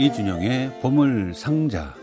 이준영의 0.00 0.80
보물 0.80 1.34
상자. 1.34 1.94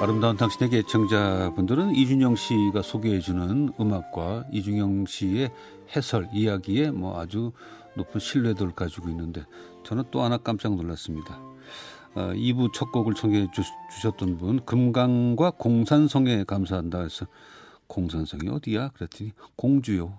아름다운 0.00 0.38
당신에게 0.38 0.78
애청자분들은 0.78 1.94
이준영 1.94 2.34
씨가 2.36 2.80
소개해주는 2.80 3.74
음악과 3.78 4.46
이준영 4.50 5.04
씨의 5.04 5.50
해설, 5.94 6.26
이야기에 6.32 6.92
뭐 6.92 7.20
아주 7.20 7.52
높은 7.94 8.20
신뢰도를 8.20 8.74
가지고 8.74 9.10
있는데 9.10 9.44
저는 9.84 10.04
또 10.10 10.22
하나 10.22 10.38
깜짝 10.38 10.74
놀랐습니다. 10.76 11.38
어, 12.14 12.32
2부 12.32 12.72
첫 12.72 12.90
곡을 12.90 13.12
청해 13.12 13.48
주, 13.52 13.60
셨던 14.00 14.38
분, 14.38 14.64
금강과 14.64 15.50
공산성에 15.58 16.44
감사한다 16.44 17.02
해서 17.02 17.26
공산성이 17.90 18.48
어디야? 18.48 18.90
그랬더니 18.90 19.32
공주요. 19.56 20.18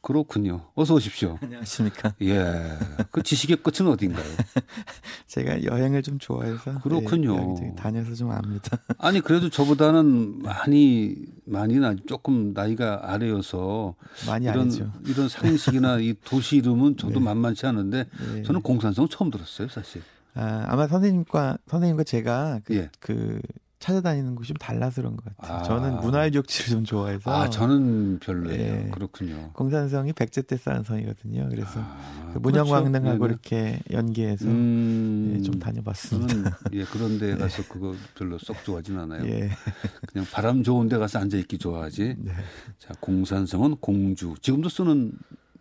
그렇군요. 0.00 0.70
어서 0.74 0.94
오십시오. 0.94 1.38
안녕하십니까. 1.42 2.14
예. 2.22 2.78
그 3.10 3.22
지식의 3.22 3.58
끝은 3.58 3.90
어딘가요? 3.90 4.24
제가 5.26 5.62
여행을 5.64 6.02
좀 6.02 6.18
좋아해서. 6.18 6.80
그렇군요. 6.80 7.58
네, 7.60 7.74
다녀서 7.76 8.14
좀 8.14 8.30
압니다. 8.30 8.78
아니, 8.96 9.20
그래도 9.20 9.50
저보다는 9.50 10.40
많이, 10.40 11.16
많이 11.44 11.78
나, 11.78 11.94
조금 12.06 12.54
나이가 12.54 13.12
아래여서. 13.12 13.94
많이 14.26 14.46
이런, 14.46 14.60
아니죠. 14.60 14.90
이런 15.06 15.28
상식이나 15.28 15.98
이 15.98 16.14
도시 16.24 16.56
이름은 16.56 16.96
저도 16.96 17.18
네. 17.18 17.20
만만치 17.20 17.66
않은데 17.66 18.06
네. 18.34 18.42
저는 18.42 18.62
공산성 18.62 19.08
처음 19.08 19.30
들었어요, 19.30 19.68
사실. 19.68 20.00
아, 20.32 20.64
아마 20.66 20.86
선생님과, 20.86 21.58
선생님과 21.66 22.04
제가 22.04 22.60
그, 22.64 22.74
예. 22.74 22.88
그 23.00 23.42
찾아다니는 23.80 24.34
곳이 24.36 24.48
좀 24.48 24.56
달라서 24.58 25.00
그런 25.00 25.16
것 25.16 25.24
같아요. 25.36 25.58
아. 25.58 25.62
저는 25.62 26.00
문화의 26.00 26.30
족치를 26.32 26.70
좀 26.70 26.84
좋아해서. 26.84 27.30
아, 27.30 27.48
저는 27.48 28.18
별로예요. 28.20 28.60
예. 28.60 28.90
그렇군요. 28.92 29.50
공산성이 29.54 30.12
백제 30.12 30.42
때 30.42 30.58
쌓은 30.58 30.84
성이거든요. 30.84 31.48
그래서 31.50 31.80
아, 31.80 32.30
그 32.34 32.38
문영왕릉하고 32.38 33.18
그렇죠. 33.18 33.26
이렇게 33.26 33.80
연계해서 33.90 34.44
음, 34.46 35.34
예, 35.34 35.42
좀 35.42 35.58
다녀봤습니다. 35.58 36.28
저는 36.28 36.50
예 36.74 36.84
그런 36.84 37.18
데 37.18 37.34
가서 37.36 37.62
그거 37.68 37.94
별로 38.14 38.38
썩 38.38 38.62
좋아하진 38.64 38.98
않아요. 38.98 39.24
예. 39.26 39.48
그냥 40.12 40.26
바람 40.30 40.62
좋은 40.62 40.88
데 40.90 40.98
가서 40.98 41.18
앉아 41.18 41.38
있기 41.38 41.56
좋아하지. 41.56 42.16
네. 42.18 42.32
자, 42.78 42.92
공산성은 43.00 43.76
공주. 43.80 44.34
지금도 44.42 44.68
쓰는 44.68 45.12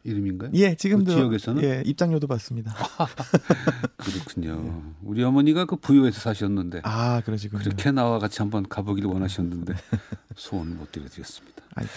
이름인가요? 0.03 0.51
예, 0.53 0.75
지금도 0.75 1.11
그 1.11 1.17
지역에서는? 1.17 1.63
예, 1.63 1.83
입장료도 1.85 2.27
받습니다. 2.27 2.73
그렇군요. 3.97 4.93
우리 5.03 5.23
어머니가 5.23 5.65
그 5.65 5.75
부여에서 5.75 6.19
사셨는데 6.19 6.81
아, 6.83 7.21
그러시군요. 7.25 7.63
그렇게 7.63 7.91
나와 7.91 8.19
같이 8.19 8.39
한번 8.39 8.67
가보기를 8.67 9.09
원하셨는데 9.09 9.73
소원 10.35 10.77
못 10.77 10.91
드려드렸습니다. 10.91 11.63
아이고. 11.75 11.91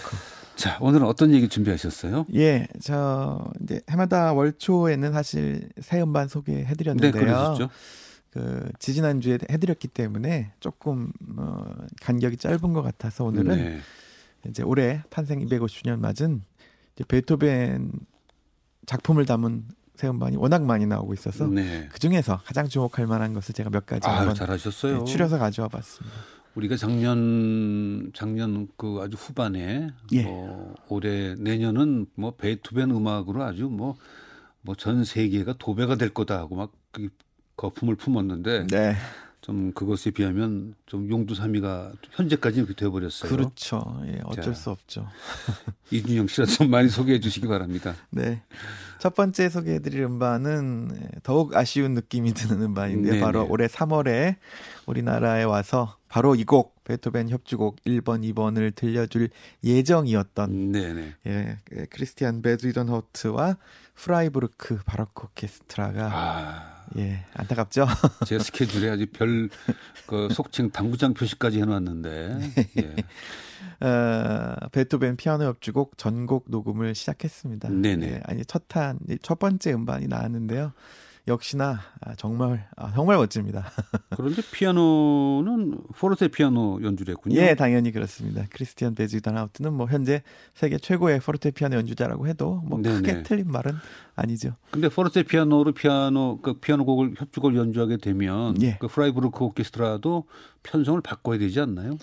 자, 0.55 0.77
오늘은 0.81 1.07
어떤 1.07 1.33
얘기 1.33 1.47
준비하셨어요? 1.47 2.27
예, 2.35 2.67
저 2.81 3.51
이제 3.63 3.81
해마다 3.89 4.33
월초에는 4.33 5.11
사실 5.11 5.69
새 5.81 6.01
음반 6.01 6.27
네, 6.27 6.31
소개해 6.31 6.73
드렸는데요. 6.75 7.11
그러셨죠. 7.11 7.69
그 8.29 8.71
지지난 8.79 9.21
주에 9.21 9.37
해 9.49 9.57
드렸기 9.57 9.87
때문에 9.87 10.53
조금 10.59 11.11
어, 11.37 11.65
간격이 12.01 12.37
짧은 12.37 12.73
것 12.73 12.81
같아서 12.81 13.25
오늘은 13.25 13.55
네. 13.55 13.79
이제 14.47 14.63
올해 14.63 15.03
탄생 15.09 15.39
250주년 15.45 15.99
맞은 15.99 16.43
베토벤 17.07 17.91
작품을 18.85 19.25
담은 19.25 19.65
새 19.95 20.07
음반이 20.07 20.37
워낙 20.37 20.63
많이 20.63 20.85
나오고 20.85 21.13
있어서 21.13 21.47
네. 21.47 21.87
그 21.91 21.99
중에서 21.99 22.39
가장 22.43 22.67
주목할 22.67 23.07
만한 23.07 23.33
것을 23.33 23.53
제가 23.53 23.69
몇 23.69 23.85
가지 23.85 24.07
아, 24.07 24.33
잘하셨어요. 24.33 24.99
네, 24.99 25.03
추려서 25.05 25.37
가져와 25.37 25.67
봤습니다. 25.67 26.15
우리가 26.55 26.75
작년 26.77 28.11
작년 28.13 28.67
그 28.77 28.99
아주 29.01 29.17
후반에 29.17 29.89
예. 30.11 30.23
뭐 30.23 30.75
올해 30.89 31.35
내년은 31.35 32.05
뭐 32.15 32.35
베토벤 32.35 32.91
음악으로 32.91 33.43
아주 33.43 33.65
뭐 33.65 33.97
뭐 34.65 34.75
전 34.75 35.03
세계가 35.03 35.55
도배가 35.59 35.95
될 35.97 36.09
거다 36.09 36.37
하고 36.37 36.55
막그 36.55 37.09
거품을 37.57 37.95
품었는데 37.95 38.67
네, 38.67 38.95
좀 39.43 39.73
그것에 39.73 40.11
비하면 40.11 40.73
좀 40.85 41.09
용두사미가 41.09 41.91
현재까지 42.11 42.59
이렇게 42.59 42.73
되어버렸어요. 42.75 43.29
그렇죠. 43.29 44.01
예, 44.07 44.21
어쩔 44.23 44.45
자. 44.45 44.53
수 44.53 44.69
없죠. 44.69 45.05
이준형 45.91 46.27
씨라도 46.27 46.53
좀 46.53 46.71
많이 46.71 46.87
소개해 46.87 47.19
주시기 47.19 47.47
바랍니다. 47.47 47.93
네. 48.09 48.41
첫 48.99 49.13
번째 49.15 49.49
소개해 49.49 49.79
드릴 49.79 50.03
음반은 50.03 50.91
더욱 51.23 51.57
아쉬운 51.57 51.91
느낌이 51.91 52.33
드는 52.33 52.61
음반인데요. 52.61 53.15
네네. 53.15 53.21
바로 53.21 53.45
올해 53.49 53.67
3월에 53.67 54.37
우리나라에 54.85 55.43
와서 55.43 55.97
바로 56.07 56.35
이 56.35 56.45
곡, 56.45 56.81
베토벤 56.85 57.27
협주곡 57.27 57.83
1번, 57.83 58.23
2번을 58.33 58.73
들려줄 58.73 59.27
예정이었던 59.61 60.71
네네. 60.71 61.15
예, 61.27 61.57
예, 61.75 61.85
크리스티안 61.89 62.41
베주이덴호우트와 62.41 63.57
프라이부르크 63.95 64.79
바로크 64.85 65.25
오케스트라가 65.25 66.09
아, 66.13 66.72
예, 66.97 67.25
안타깝죠. 67.33 67.87
제 68.25 68.39
스케줄에 68.39 68.89
아주 68.89 69.05
별 69.07 69.49
그 70.05 70.29
속칭 70.31 70.71
당구장 70.71 71.13
표시까지 71.13 71.61
해놨는데 71.61 72.39
예. 72.77 73.87
어, 73.87 74.55
베토벤 74.71 75.17
피아노 75.17 75.45
협주곡 75.45 75.97
전곡 75.97 76.45
녹음을 76.49 76.93
시작했습니다. 76.95 77.69
네네. 77.69 78.07
예, 78.07 78.21
아니 78.25 78.45
첫한 78.45 78.99
첫 79.21 79.39
번째 79.39 79.73
음반이 79.73 80.07
나왔는데요. 80.07 80.73
역시나 81.27 81.79
아, 82.01 82.15
정말 82.15 82.67
아, 82.75 82.91
정말 82.93 83.15
멋집니다. 83.17 83.71
그런데 84.15 84.41
피아노는 84.41 85.83
포르테 85.97 86.27
피아노 86.27 86.81
연주를 86.83 87.13
했군요. 87.13 87.39
예, 87.39 87.55
당연히 87.55 87.91
그렇습니다. 87.91 88.45
크리스티안 88.49 88.93
베주이덴호우트는 88.93 89.73
뭐 89.73 89.87
현재 89.87 90.21
세계 90.53 90.77
최고의 90.77 91.21
포르테 91.21 91.51
피아노 91.51 91.77
연주자라고 91.77 92.27
해도 92.27 92.61
뭐 92.65 92.81
네네. 92.81 92.95
크게 92.95 93.23
틀린 93.23 93.49
말은 93.49 93.73
아니죠. 94.15 94.57
근데 94.71 94.89
포르테 94.89 95.23
피아노로 95.23 95.71
피아노 95.71 96.39
그 96.41 96.59
피아노 96.59 96.83
곡을 96.83 97.13
협주곡을 97.17 97.55
연주하게 97.57 97.97
되면 97.97 98.61
예. 98.61 98.77
그 98.79 98.87
프라이부르크 98.87 99.43
오케스트라도 99.45 100.25
편성을 100.63 100.99
바꿔야 101.01 101.37
되지 101.37 101.61
않나요? 101.61 101.97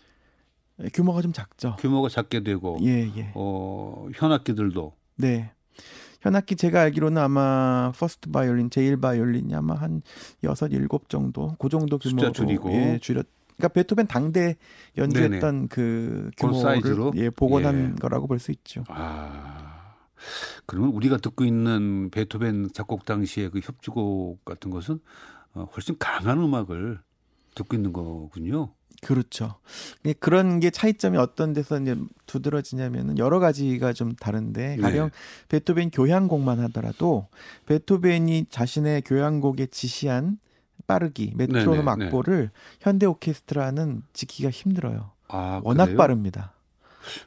예, 0.83 0.89
규모가 0.89 1.21
좀 1.21 1.35
작죠. 1.35 1.77
규모가 1.79 2.09
작게 2.09 2.43
되고 2.43 2.79
예, 2.85 3.11
예. 3.17 3.33
어, 3.35 4.09
현악기들도 4.15 4.95
네. 5.17 5.51
현악기 6.21 6.57
제가 6.57 6.83
알기로는 6.83 7.21
아마 7.21 7.93
first 7.99 8.31
바이올린, 8.31 8.71
제1 8.71 8.97
바이올린이 8.99 9.55
아마 9.55 9.75
한 9.75 10.03
여섯, 10.45 10.73
일곱 10.73 11.09
정도 11.09 11.57
그 11.59 11.69
정도 11.69 11.99
규모로 11.99 12.33
줄이고. 12.33 12.71
예, 12.73 12.99
줄였 13.01 13.27
그러니까 13.57 13.69
베토벤 13.75 14.07
당대 14.07 14.57
연주했던 14.97 15.69
그 15.69 16.31
그런 16.39 16.81
규모를? 16.81 17.13
예, 17.17 17.29
복원한 17.31 17.93
예. 17.93 18.01
거라고 18.01 18.27
볼 18.27 18.39
수 18.39 18.51
있죠. 18.53 18.85
아 18.89 19.95
그러면 20.67 20.91
우리가 20.93 21.19
듣고 21.19 21.45
있는 21.45 22.11
베토벤 22.11 22.71
작곡 22.73 23.05
당시의 23.05 23.51
그 23.51 23.61
협주곡 23.63 24.45
같은 24.45 24.71
것은 24.71 25.01
어, 25.53 25.65
훨씬 25.75 25.97
강한 25.99 26.39
음악을 26.39 27.01
듣고 27.55 27.77
있는 27.77 27.93
거군요. 27.93 28.73
그렇죠. 29.01 29.57
예, 30.05 30.13
그런 30.13 30.61
게 30.61 30.71
차이점이 30.71 31.17
어떤 31.17 31.53
데서 31.53 31.81
이제 31.81 31.97
두드러지냐면은 32.27 33.19
여러 33.19 33.39
가지가 33.39 33.93
좀 33.95 34.15
다른데 34.15 34.77
네. 34.77 34.83
가령 34.83 35.11
베토벤 35.49 35.91
교향곡만 35.91 36.61
하더라도 36.61 37.29
베토벤이 37.67 38.47
자신의 38.51 39.03
교향곡에 39.03 39.67
지시한 39.67 40.39
빠르기, 40.87 41.33
메트로놈 41.37 41.85
네네, 41.85 41.97
네. 41.97 42.07
악보를 42.07 42.51
현대 42.81 43.07
오케스트라는 43.07 44.03
지키기가 44.13 44.51
힘들어요. 44.51 45.13
아 45.29 45.61
워낙 45.65 45.85
그래요? 45.87 45.97
빠릅니다. 45.97 46.53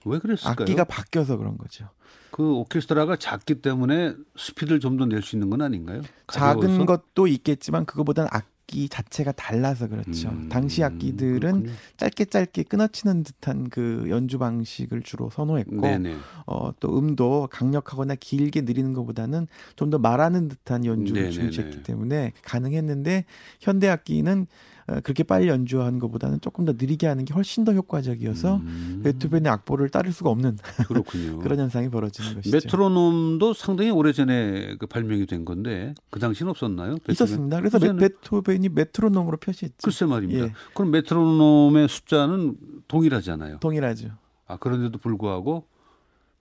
왜 0.05 0.19
그랬을까요? 0.19 0.55
악기가 0.59 0.83
바뀌어서 0.83 1.37
그런 1.37 1.57
거죠. 1.57 1.89
그 2.31 2.43
오케스트라가 2.53 3.15
작기 3.15 3.61
때문에 3.61 4.15
스피드를 4.37 4.79
좀 4.79 4.97
더 4.97 5.05
낼 5.05 5.21
수 5.21 5.35
있는 5.35 5.49
건 5.49 5.61
아닌가요? 5.61 6.01
작은 6.27 6.61
가벼워서? 6.61 6.85
것도 6.85 7.27
있겠지만 7.27 7.85
그거보다는 7.85 8.29
악 8.31 8.45
기 8.73 8.89
자체가 8.89 9.31
달라서 9.33 9.87
그렇죠. 9.87 10.29
음, 10.29 10.49
당시 10.49 10.83
악기들은 10.83 11.39
그렇군요. 11.39 11.71
짧게 11.97 12.25
짧게 12.25 12.63
끊어치는 12.63 13.21
듯한 13.23 13.69
그 13.69 14.07
연주 14.09 14.39
방식을 14.39 15.03
주로 15.03 15.29
선호했고 15.29 15.79
네네. 15.81 16.15
어, 16.47 16.71
또 16.79 16.97
음도 16.97 17.47
강력하거나 17.51 18.15
길게 18.15 18.61
느리는 18.61 18.91
것보다는 18.93 19.47
좀 19.75 19.93
더 19.93 19.99
말하는 19.99 20.47
듯한 20.47 20.85
연주를. 20.85 21.29
중시했기 21.29 21.83
때문에 21.83 22.31
가능했는데 22.41 23.25
현대 23.59 23.87
악기는 23.89 24.47
어, 24.47 24.72
그렇게 25.03 25.23
빨리 25.23 25.47
연주하는 25.47 25.97
것보다는 25.99 26.41
조금 26.41 26.65
더 26.65 26.73
느리게 26.73 27.07
하는 27.07 27.23
게 27.25 27.33
훨씬 27.33 27.63
더 27.63 27.71
효과적이어서 27.73 28.57
음, 28.57 29.01
베토벤의 29.03 29.49
악보를 29.51 29.89
따를 29.89 30.11
수가 30.11 30.29
없는 30.29 30.57
그렇군요. 30.87 31.39
그런 31.39 31.59
현상이 31.59 31.89
벌어지는 31.89 32.35
것이죠. 32.35 32.55
메트로놈도 32.55 33.53
상당히 33.53 33.91
오래전에 33.91 34.75
그 34.77 34.85
발명이 34.87 35.25
된 35.25 35.45
건데 35.45 35.95
그 36.09 36.19
당시는 36.19 36.49
없었나요? 36.49 36.95
베토벤? 36.95 37.13
있었습니다. 37.13 37.57
그래서 37.59 37.79
메, 37.79 37.87
그전에- 37.87 37.99
베토벤이 37.99 38.69
메트로놈으로 38.69 39.37
표시했죠. 39.37 39.77
글쎄 39.83 40.05
말입니다. 40.05 40.45
예. 40.47 40.53
그럼 40.73 40.91
메트로놈의 40.91 41.87
숫자는 41.87 42.57
동일하잖아요. 42.87 43.59
동일하죠. 43.59 44.09
아 44.47 44.57
그런데도 44.57 44.97
불구하고 44.99 45.65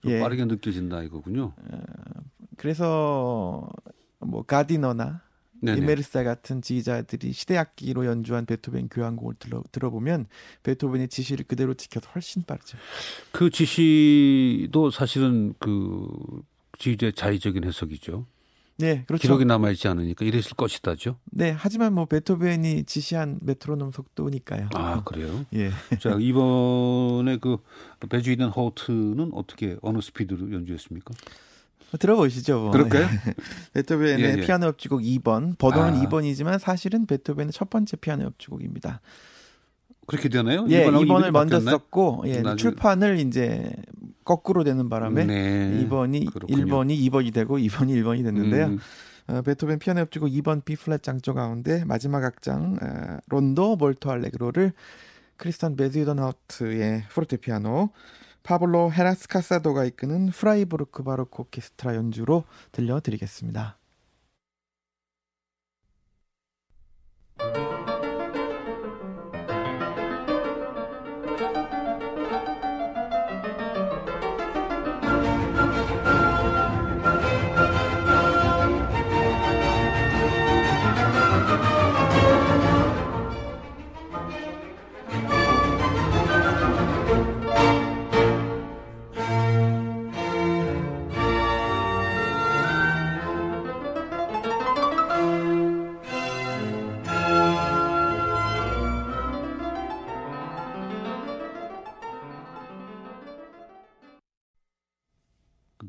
좀 0.01 0.11
예. 0.11 0.19
빠르게 0.19 0.43
느껴진다 0.43 1.03
이거군요. 1.03 1.53
그래서 2.57 3.69
뭐 4.19 4.43
가디너나 4.43 5.21
네네. 5.63 5.77
이메르사 5.77 6.23
같은 6.23 6.61
지휘자들이 6.61 7.31
시대 7.31 7.57
악기로 7.57 8.05
연주한 8.05 8.45
베토벤 8.45 8.89
교향곡을 8.89 9.35
들어, 9.39 9.63
들어보면 9.71 10.27
베토벤의 10.63 11.07
지시를 11.07 11.45
그대로 11.47 11.73
지켜서 11.73 12.09
훨씬 12.13 12.43
빠르죠. 12.43 12.77
그 13.31 13.49
지시도 13.49 14.91
사실은 14.91 15.53
그 15.59 16.07
지휘자의 16.79 17.13
자의적인 17.13 17.63
해석이죠. 17.63 18.25
네, 18.77 19.03
그렇죠. 19.07 19.21
기록이 19.21 19.45
남아 19.45 19.69
있지 19.71 19.87
않으니까 19.87 20.25
이랬을 20.25 20.55
것이다죠. 20.57 21.17
네, 21.25 21.55
하지만 21.55 21.93
뭐 21.93 22.05
베토벤이 22.05 22.83
지시한 22.83 23.39
메트로놈 23.41 23.91
속도니까요. 23.91 24.69
아 24.73 25.03
그래요? 25.03 25.45
예. 25.53 25.69
자 25.99 26.17
이번에 26.19 27.37
그 27.37 27.57
베주이든 28.09 28.49
호트는 28.49 29.31
어떻게 29.33 29.77
어느 29.81 30.01
스피드로 30.01 30.51
연주했습니까? 30.51 31.13
들어보시죠. 31.97 32.59
뭐. 32.59 32.71
그럴까요? 32.71 33.07
베토벤의 33.73 34.19
예, 34.19 34.35
예. 34.37 34.45
피아노 34.45 34.67
협주곡 34.67 35.01
2번. 35.01 35.57
번호는 35.57 35.99
아. 35.99 36.03
2번이지만 36.03 36.59
사실은 36.59 37.05
베토벤의 37.05 37.51
첫 37.51 37.69
번째 37.69 37.97
피아노 37.97 38.25
협주곡입니다. 38.25 39.01
그렇게 40.05 40.29
되나요? 40.29 40.65
예, 40.69 40.85
2번을 40.85 41.31
먼저? 41.31 41.59
썼고 41.59 42.23
예, 42.27 42.41
나중에... 42.41 42.55
출판을 42.55 43.19
이제 43.19 43.71
거꾸로 44.25 44.63
되는 44.63 44.89
바람에 44.89 45.25
네, 45.25 45.85
2번이 45.85 46.31
그렇군요. 46.31 46.65
1번이 46.65 47.09
2번이 47.09 47.33
되고 47.33 47.57
2번이 47.57 48.03
1번이 48.03 48.23
됐는데요. 48.23 48.65
음. 48.65 48.79
어, 49.27 49.41
베토벤 49.41 49.79
피아노 49.79 50.01
협주곡 50.01 50.29
2번 50.29 50.65
B 50.65 50.75
플랫 50.75 51.01
장조 51.01 51.33
가운데 51.33 51.85
마지막 51.85 52.23
악장 52.23 52.77
어, 52.81 53.17
론도 53.29 53.77
몰토 53.77 54.11
알레그로를 54.11 54.73
크리스티안 55.37 55.75
베주이덴호우트의 55.75 57.03
포르테피아노 57.13 57.89
파블로 58.43 58.91
헤라스 58.91 59.27
카사도가 59.29 59.85
이끄는 59.85 60.27
프라이부르크 60.27 61.03
바로크 61.03 61.43
오케스트라 61.43 61.95
연주로 61.95 62.43
들려드리겠습니다. 62.73 63.77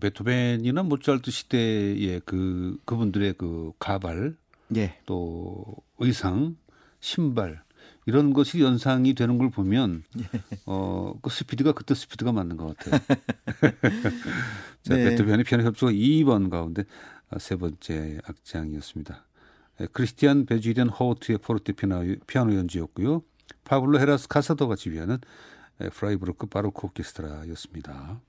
베토벤이나 0.04 0.82
모차르트 0.82 1.30
시대의 1.30 2.20
그 2.26 2.76
그분들의 2.84 3.34
그 3.38 3.72
가발, 3.78 4.36
예. 4.76 4.98
또 5.06 5.64
의상, 5.98 6.56
신발 7.00 7.62
이런 8.04 8.34
것이 8.34 8.60
연상이 8.60 9.14
되는 9.14 9.38
걸 9.38 9.48
보면 9.50 10.04
예. 10.18 10.24
어그 10.66 11.30
스피드가 11.30 11.72
그때 11.72 11.94
스피드가 11.94 12.32
맞는 12.32 12.58
것 12.58 12.76
같아요. 12.76 13.00
자, 14.82 14.94
네. 14.94 15.04
베토벤의 15.04 15.44
피아노 15.44 15.64
협주곡 15.64 15.90
2번 15.90 16.50
가운데 16.50 16.84
세 17.38 17.56
번째 17.56 18.18
악장이었습니다. 18.26 19.24
예, 19.80 19.86
크리스티안 19.90 20.44
베주이덴호우트의 20.44 21.38
포르테 21.38 21.72
피아노, 21.72 22.16
피아노 22.26 22.54
연주였고요. 22.54 23.22
파블로 23.64 23.98
헤라스 24.00 24.28
카사도가 24.28 24.76
지휘하는 24.76 25.16
예, 25.80 25.88
프라이부르크 25.88 26.46
바로크 26.46 26.88
오케스트라였습니다. 26.88 28.20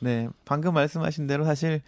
네, 0.00 0.28
방금 0.44 0.74
말씀하신 0.74 1.26
대로 1.26 1.44
사실 1.44 1.82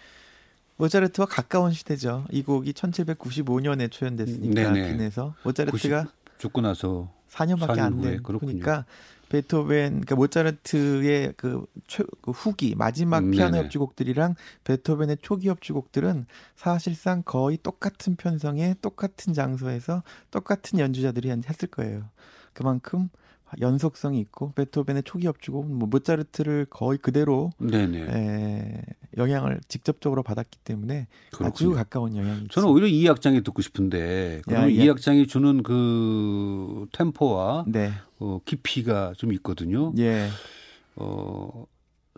모차르트와 0.76 1.26
가까운 1.26 1.72
시대죠. 1.72 2.26
이 2.30 2.42
곡이 2.42 2.72
1795년에 2.72 3.90
초연됐으니까 3.90 4.72
빈에서 4.72 5.34
모차르트가 5.44 6.08
죽고 6.38 6.60
나서 6.60 7.10
4년밖에 7.30 7.78
안 7.78 8.00
된. 8.00 8.22
그러니까 8.22 8.84
베토벤, 9.28 9.88
그러니까 10.02 10.14
모차르트의 10.14 11.32
그, 11.38 11.64
초, 11.86 12.04
그 12.20 12.32
후기 12.32 12.74
마지막 12.76 13.20
음, 13.20 13.30
피아노 13.30 13.56
협주곡들이랑 13.58 14.34
베토벤의 14.64 15.18
초기 15.22 15.48
협주곡들은 15.48 16.26
사실상 16.54 17.22
거의 17.24 17.58
똑같은 17.62 18.16
편성에 18.16 18.74
똑같은 18.82 19.32
장소에서 19.32 20.02
똑같은 20.30 20.78
연주자들이 20.78 21.30
했을 21.30 21.68
거예요. 21.68 22.04
그만큼 22.52 23.08
연속성이 23.60 24.20
있고 24.20 24.52
베토벤의 24.52 25.02
초기 25.04 25.26
협주곡, 25.26 25.70
뭐 25.70 25.88
모차르트를 25.88 26.66
거의 26.70 26.98
그대로 26.98 27.50
에, 28.08 28.82
영향을 29.16 29.60
직접적으로 29.68 30.22
받았기 30.22 30.58
때문에 30.64 31.06
그렇군요. 31.32 31.48
아주 31.48 31.70
가까운 31.72 32.16
영향이. 32.16 32.48
저는 32.50 32.68
오히려 32.68 32.86
이 32.86 33.08
악장이 33.08 33.42
듣고 33.42 33.62
싶은데 33.62 34.42
그러면 34.46 34.70
이 34.70 34.88
악장이 34.88 35.26
주는 35.26 35.62
그 35.62 36.86
템포와 36.92 37.64
네. 37.68 37.92
어, 38.18 38.40
깊이가 38.44 39.12
좀 39.16 39.32
있거든요. 39.34 39.92
예. 39.98 40.28
어, 40.96 41.66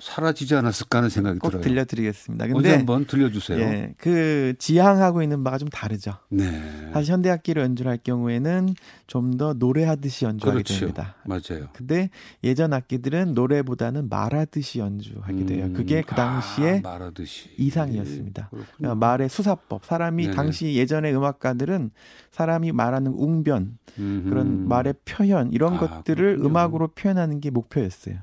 사라지지 0.01 0.55
않았을까 0.57 0.99
하는 0.99 1.09
생각이 1.09 1.39
꼭 1.39 1.51
들어요. 1.51 1.63
들려드리겠습니다. 1.63 2.47
근데 2.47 2.59
언제 2.59 2.77
한번 2.77 3.05
들려주세요. 3.05 3.61
예, 3.61 3.95
그 3.97 4.55
지향하고 4.59 5.23
있는 5.23 5.45
바가 5.45 5.59
좀 5.59 5.69
다르죠. 5.69 6.15
네. 6.31 6.91
사실 6.93 7.13
현대악기를 7.13 7.63
연주할 7.63 7.99
경우에는 7.99 8.75
좀 9.07 9.35
더 9.35 9.53
노래하듯이 9.53 10.25
연주하게 10.27 10.63
그렇죠. 10.63 10.79
됩니다. 10.81 11.17
맞아요. 11.25 11.69
근데 11.73 12.11
예전 12.45 12.73
악기들은 12.73 13.35
노래보다는 13.35 14.09
말하듯이 14.09 14.79
연주하게 14.79 15.47
돼요. 15.47 15.65
음, 15.67 15.73
그게 15.75 16.03
그 16.03 16.15
당시에 16.15 16.79
아, 16.79 16.81
말하듯이. 16.91 17.51
이상이었습니다. 17.57 18.51
그러니까 18.51 18.95
말의 18.95 19.29
수사법. 19.29 19.85
사람이 19.85 20.25
네네. 20.25 20.37
당시 20.37 20.75
예전의 20.75 21.17
음악가들은 21.17 21.91
사람이 22.31 22.73
말하는 22.73 23.13
웅변, 23.13 23.79
음흠. 23.99 24.29
그런 24.29 24.69
말의 24.69 24.95
표현 25.05 25.53
이런 25.53 25.75
아, 25.75 25.79
것들을 25.79 26.25
그렇군요. 26.37 26.49
음악으로 26.49 26.89
표현하는 26.89 27.41
게 27.41 27.51
목표였어요. 27.51 28.17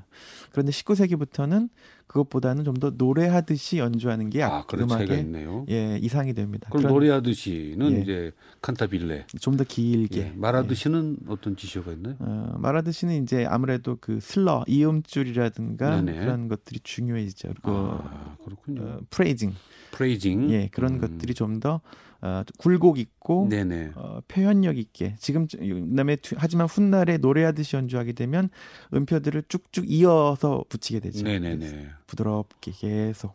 그런데 0.52 0.70
19세기부터는 0.72 1.68
그것보다는 2.06 2.64
좀 2.64 2.74
더 2.74 2.90
노래하듯이 2.90 3.78
연주하는 3.78 4.28
게 4.28 4.42
아, 4.42 4.64
음악의 4.74 5.66
예, 5.70 5.98
이상이 5.98 6.34
됩니다. 6.34 6.68
그럼 6.70 6.92
노래하듯이는 6.92 7.92
예. 7.96 8.00
이제 8.00 8.32
칸타빌레 8.60 9.26
좀 9.40 9.56
더 9.56 9.64
길게 9.64 10.20
예. 10.20 10.32
말하듯이는 10.36 11.18
예. 11.22 11.32
어떤 11.32 11.56
지시가 11.56 11.92
있나요? 11.92 12.16
어, 12.18 12.54
말하듯이는 12.58 13.22
이제 13.22 13.46
아무래도 13.46 13.96
그 14.00 14.20
슬러 14.20 14.64
이음줄이라든가 14.66 16.00
네네. 16.02 16.20
그런 16.20 16.48
것들이 16.48 16.80
중요해지죠. 16.82 17.54
그 17.62 17.70
아, 17.70 18.36
그렇군요. 18.44 18.82
어, 18.82 19.00
프레이징 19.10 19.54
프레이징 19.92 20.50
예 20.50 20.68
그런 20.72 20.94
음. 20.94 21.00
것들이 21.00 21.34
좀더 21.34 21.80
어, 22.22 22.44
굴곡 22.56 22.98
있고 22.98 23.48
어, 23.96 24.20
표현력 24.28 24.78
있게 24.78 25.16
지금 25.18 25.48
그다음에 25.48 26.16
하지만 26.36 26.68
훗날에 26.68 27.18
노래하듯이 27.18 27.74
연주하게 27.74 28.12
되면 28.12 28.48
음표들을 28.94 29.42
쭉쭉 29.48 29.90
이어서 29.90 30.64
붙이게 30.68 31.00
되죠. 31.00 31.24
네네네. 31.24 31.88
부드럽게 32.06 32.70
계속 32.72 33.34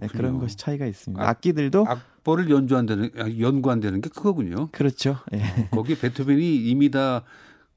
네, 0.00 0.06
그런 0.08 0.38
것이 0.38 0.56
차이가 0.56 0.84
있습니다. 0.84 1.22
악, 1.22 1.28
악기들도 1.28 1.86
악보를 1.88 2.50
연주한다는 2.50 3.10
연구한다는 3.40 4.02
게 4.02 4.10
그거군요. 4.10 4.68
그렇죠. 4.70 5.16
예. 5.32 5.68
거기 5.70 5.98
베토벤이 5.98 6.68
이미 6.68 6.90
다 6.90 7.24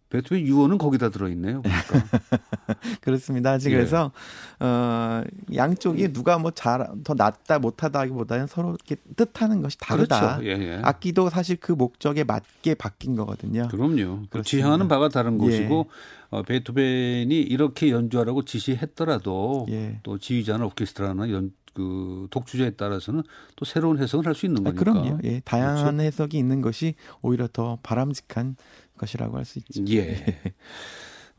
베토벤 0.10 0.46
유언은 0.46 0.78
거기다 0.80 1.10
들어있네요. 1.10 1.62
그렇습니다. 3.02 3.52
아직 3.52 3.72
예. 3.72 3.76
그래서 3.76 4.12
어, 4.60 5.22
양쪽이 5.54 6.12
누가 6.14 6.38
뭐 6.38 6.52
잘 6.52 6.80
더 7.04 7.14
낫다 7.14 7.60
못하다기보다는 7.60 8.48
서로 8.48 8.70
이렇게 8.70 8.96
뜻하는 9.16 9.62
것이 9.62 9.78
다르다. 9.80 10.38
그렇죠. 10.38 10.46
예, 10.46 10.64
예. 10.78 10.80
악기도 10.84 11.30
사실 11.30 11.58
그 11.58 11.72
목적에 11.72 12.24
맞게 12.24 12.76
바뀐 12.76 13.16
거거든요. 13.16 13.68
그럼요. 13.70 14.24
그 14.30 14.42
지향하는 14.42 14.88
바가 14.88 15.10
다른 15.10 15.38
것이고 15.38 15.86
예. 15.88 16.38
어, 16.38 16.44
베토벤이 16.44 17.40
이렇게 17.42 17.92
연주하라고 17.92 18.46
지시했더라도 18.46 19.68
예. 19.70 20.00
또 20.04 20.18
지휘자나 20.18 20.66
오케스트라나 20.66 21.30
연, 21.32 21.52
그 21.74 22.28
독주자에 22.32 22.72
따라서는 22.72 23.24
또 23.56 23.64
새로운 23.66 24.00
해석을 24.00 24.26
할 24.26 24.36
수 24.36 24.46
있는 24.48 24.66
아, 24.66 24.72
거니까. 24.72 24.82
아, 24.92 24.94
그럼요. 24.94 25.20
예, 25.24 25.40
다양한 25.46 25.98
그렇죠? 25.98 26.02
해석이 26.02 26.38
있는 26.38 26.62
것이 26.62 26.96
오히려 27.22 27.48
더 27.52 27.78
바람직한 27.84 28.56
것이라고 29.00 29.38
할 29.38 29.46
수 29.46 29.58
있죠. 29.60 29.84
예. 29.96 30.24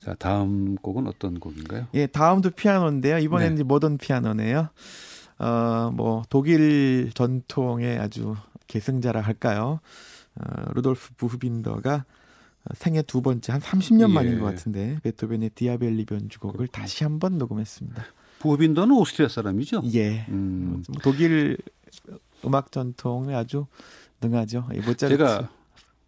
자, 0.00 0.14
다음 0.18 0.76
곡은 0.76 1.06
어떤 1.06 1.38
곡인가요? 1.38 1.86
예, 1.94 2.06
다음도 2.06 2.50
피아노인데요. 2.50 3.18
이번에는 3.18 3.56
네. 3.56 3.62
모던 3.62 3.98
피아노네요. 3.98 4.70
어, 5.38 5.90
뭐 5.94 6.22
독일 6.28 7.10
전통의 7.14 7.98
아주 7.98 8.34
계승자라 8.66 9.20
할까요? 9.20 9.80
어, 10.36 10.72
루돌프 10.74 11.14
부흐빈더가 11.16 12.04
생애 12.74 13.02
두 13.02 13.20
번째 13.22 13.52
한 13.52 13.60
30년 13.60 14.10
예. 14.10 14.12
만인 14.12 14.38
것 14.40 14.46
같은데 14.46 14.98
베토벤의 15.02 15.50
디아벨리 15.50 16.04
변주곡을. 16.06 16.68
다시 16.68 17.04
한번 17.04 17.38
녹음했습니다. 17.38 18.02
부흐빈더는 18.40 18.96
오스트리아 18.96 19.28
사람이죠? 19.28 19.82
예. 19.94 20.24
음. 20.28 20.82
독일 21.02 21.58
음악 22.44 22.72
전통의 22.72 23.36
아주 23.36 23.66
능하죠. 24.22 24.68
모차르트. 24.86 25.08
제가 25.08 25.50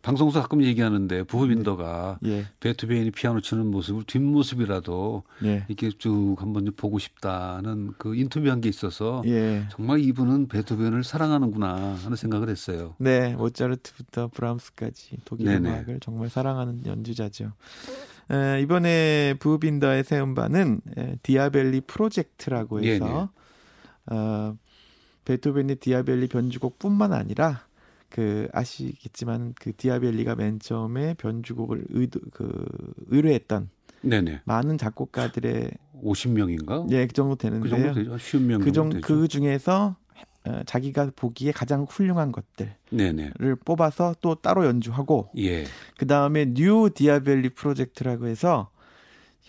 방송에서 0.03 0.43
가끔 0.43 0.63
얘기하는데 0.65 1.23
부흐빈더가 1.23 2.19
네. 2.21 2.31
예. 2.31 2.47
베토벤이 2.59 3.13
피아노 3.13 3.41
치는 3.41 3.69
모습을 3.69 4.03
뒷모습이라도 4.05 5.23
예. 5.45 5.65
이렇게 5.69 5.91
쭉 5.91 6.37
한번 6.39 6.73
보고 6.77 6.99
싶다는 6.99 7.93
그 7.99 8.17
인터뷰한 8.17 8.61
게 8.61 8.69
있어서 8.69 9.23
예. 9.27 9.65
정말 9.71 10.01
이분은 10.01 10.49
베토벤을 10.49 11.05
사랑하는구나 11.05 11.99
하는 12.03 12.17
생각을 12.17 12.49
했어요. 12.49 12.97
네, 12.99 13.35
모차르트부터 13.37 14.29
브람스까지 14.29 15.19
독일 15.25 15.47
네네. 15.47 15.69
음악을 15.69 16.01
정말 16.01 16.29
사랑하는 16.29 16.85
연주자죠. 16.85 17.53
에, 18.31 18.61
이번에 18.61 19.35
부흐빈더의 19.39 20.03
새 20.03 20.19
음반은 20.19 20.81
에, 20.99 21.17
디아벨리 21.23 21.83
프로젝트라고 21.83 22.83
해서 22.83 23.31
어, 24.07 24.57
베토벤의 25.25 25.77
디아벨리 25.77 26.27
변주곡뿐만 26.27 27.13
아니라 27.13 27.67
그 28.13 28.47
아시겠지만 28.53 29.55
그 29.59 29.75
디아벨리가 29.75 30.35
맨 30.35 30.61
처음에 30.61 31.15
변주곡을 31.15 31.87
의도 31.89 32.21
그 32.31 32.67
의뢰했던 33.09 33.71
네네. 34.03 34.43
많은 34.45 34.77
작곡가들의 34.77 35.71
50명인가? 36.05 36.93
예, 36.93 37.07
그 37.07 37.15
정도 37.15 37.37
되는데요. 37.37 37.63
그 37.63 37.69
정도 37.71 37.95
되죠. 37.95 38.15
50명 38.17 38.63
그 38.63 38.73
정도 38.73 39.01
그 39.01 39.29
중에서 39.29 39.97
어, 40.45 40.63
자기가 40.67 41.13
보기에 41.17 41.53
가장 41.53 41.85
훌륭한 41.89 42.33
것들을 42.33 42.75
네네. 42.91 43.33
뽑아서 43.65 44.15
또 44.21 44.35
따로 44.35 44.67
연주하고 44.67 45.31
예. 45.39 45.65
그 45.97 46.07
다음에 46.07 46.53
New 46.53 46.91
디아벨리 46.95 47.51
프로젝트라고 47.51 48.27
해서 48.27 48.69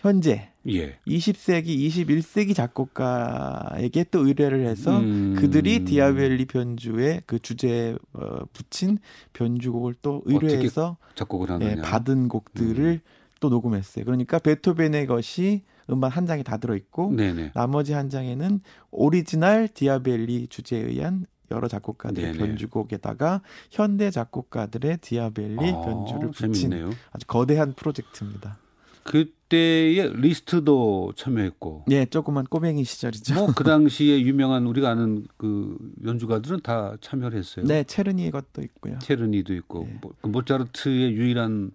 현재 0.04 0.50
예. 0.68 0.98
20세기, 1.06 1.78
21세기 1.78 2.54
작곡가에게 2.54 4.04
또 4.10 4.26
의뢰를 4.26 4.66
해서 4.66 4.98
음. 4.98 5.34
그들이 5.38 5.86
디아벨리 5.86 6.44
변주에 6.44 7.22
그 7.24 7.38
주제에 7.38 7.96
어, 8.12 8.40
붙인 8.52 8.98
변주곡을 9.32 9.94
또 10.02 10.20
의뢰해서 10.26 10.98
작곡을 11.14 11.50
하느냐. 11.50 11.70
예, 11.70 11.76
받은 11.76 12.28
곡들을 12.28 12.84
음. 12.84 13.00
또 13.40 13.48
녹음했어요. 13.48 14.04
그러니까 14.04 14.38
베토벤의 14.38 15.06
것이 15.06 15.62
음반 15.88 16.10
한 16.10 16.26
장이 16.26 16.44
다 16.44 16.58
들어 16.58 16.76
있고 16.76 17.14
나머지 17.54 17.94
한 17.94 18.10
장에는 18.10 18.60
오리지널 18.90 19.68
디아벨리 19.68 20.48
주제에 20.48 20.80
의한 20.80 21.24
여러 21.50 21.66
작곡가들의 21.66 22.32
네네. 22.32 22.38
변주곡에다가 22.38 23.40
현대 23.70 24.10
작곡가들의 24.10 24.98
디아벨리 24.98 25.70
아, 25.70 25.80
변주를 25.80 26.30
붙인 26.30 26.52
재밌네요. 26.52 26.90
아주 27.10 27.26
거대한 27.26 27.72
프로젝트입니다. 27.72 28.58
그때의 29.04 30.16
리스트도 30.16 31.12
참여했고. 31.16 31.84
예, 31.90 32.06
조그만 32.06 32.44
꼬맹이 32.44 32.84
시절이죠. 32.84 33.34
뭐 33.34 33.46
그 33.54 33.62
당시에 33.62 34.20
유명한 34.22 34.66
우리가 34.66 34.90
아는 34.90 35.24
그 35.36 35.76
연주가들은 36.04 36.60
다 36.62 36.96
참여를 37.00 37.38
했어요. 37.38 37.64
네, 37.66 37.84
체르니의 37.84 38.30
것도 38.30 38.62
있고요. 38.62 38.98
체르니도 38.98 39.54
있고 39.54 39.86
예. 39.88 39.98
뭐, 40.00 40.12
그 40.20 40.26
모차르트의 40.28 41.12
유일한 41.14 41.70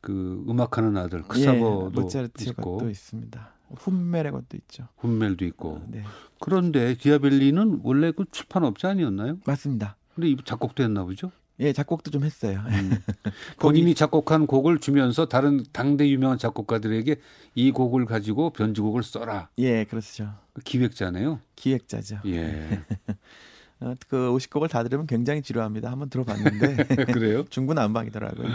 그 0.00 0.44
음악하는 0.48 0.96
아들 0.98 1.22
크사버도 1.22 1.92
예, 1.94 2.00
모차르트의 2.00 2.48
있고. 2.50 2.76
것도 2.78 2.90
있습니다. 2.90 3.50
훈멜의 3.76 4.32
것도 4.32 4.56
있죠. 4.58 4.88
훈멜도 4.98 5.44
있고. 5.46 5.80
네. 5.88 6.02
그런데 6.40 6.94
디아벨리는 6.96 7.80
원래 7.82 8.10
그 8.12 8.24
출판업체 8.30 8.86
아니었나요? 8.88 9.38
맞습니다. 9.46 9.96
근데 10.14 10.34
작곡도 10.44 10.82
했나 10.82 11.04
보죠? 11.04 11.30
예, 11.60 11.72
작곡도 11.72 12.10
좀 12.10 12.24
했어요. 12.24 12.62
음. 12.66 12.98
본인이 13.60 13.94
작곡한 13.94 14.46
곡을 14.46 14.78
주면서 14.80 15.26
다른 15.26 15.64
당대 15.72 16.08
유명한 16.08 16.36
작곡가들에게 16.38 17.16
이 17.54 17.70
곡을 17.70 18.06
가지고 18.06 18.50
변주곡을 18.50 19.02
써라. 19.02 19.48
예, 19.58 19.84
그렇죠. 19.84 20.34
기획자네요. 20.64 21.40
기획자죠. 21.54 22.18
예. 22.26 22.82
어, 23.80 23.94
그 24.08 24.16
50곡을 24.30 24.68
다 24.68 24.82
들으면 24.82 25.06
굉장히 25.06 25.42
지루합니다. 25.42 25.90
한번 25.90 26.08
들어봤는데 26.08 26.84
그래요? 27.12 27.44
중구난방이더라고요. 27.50 28.48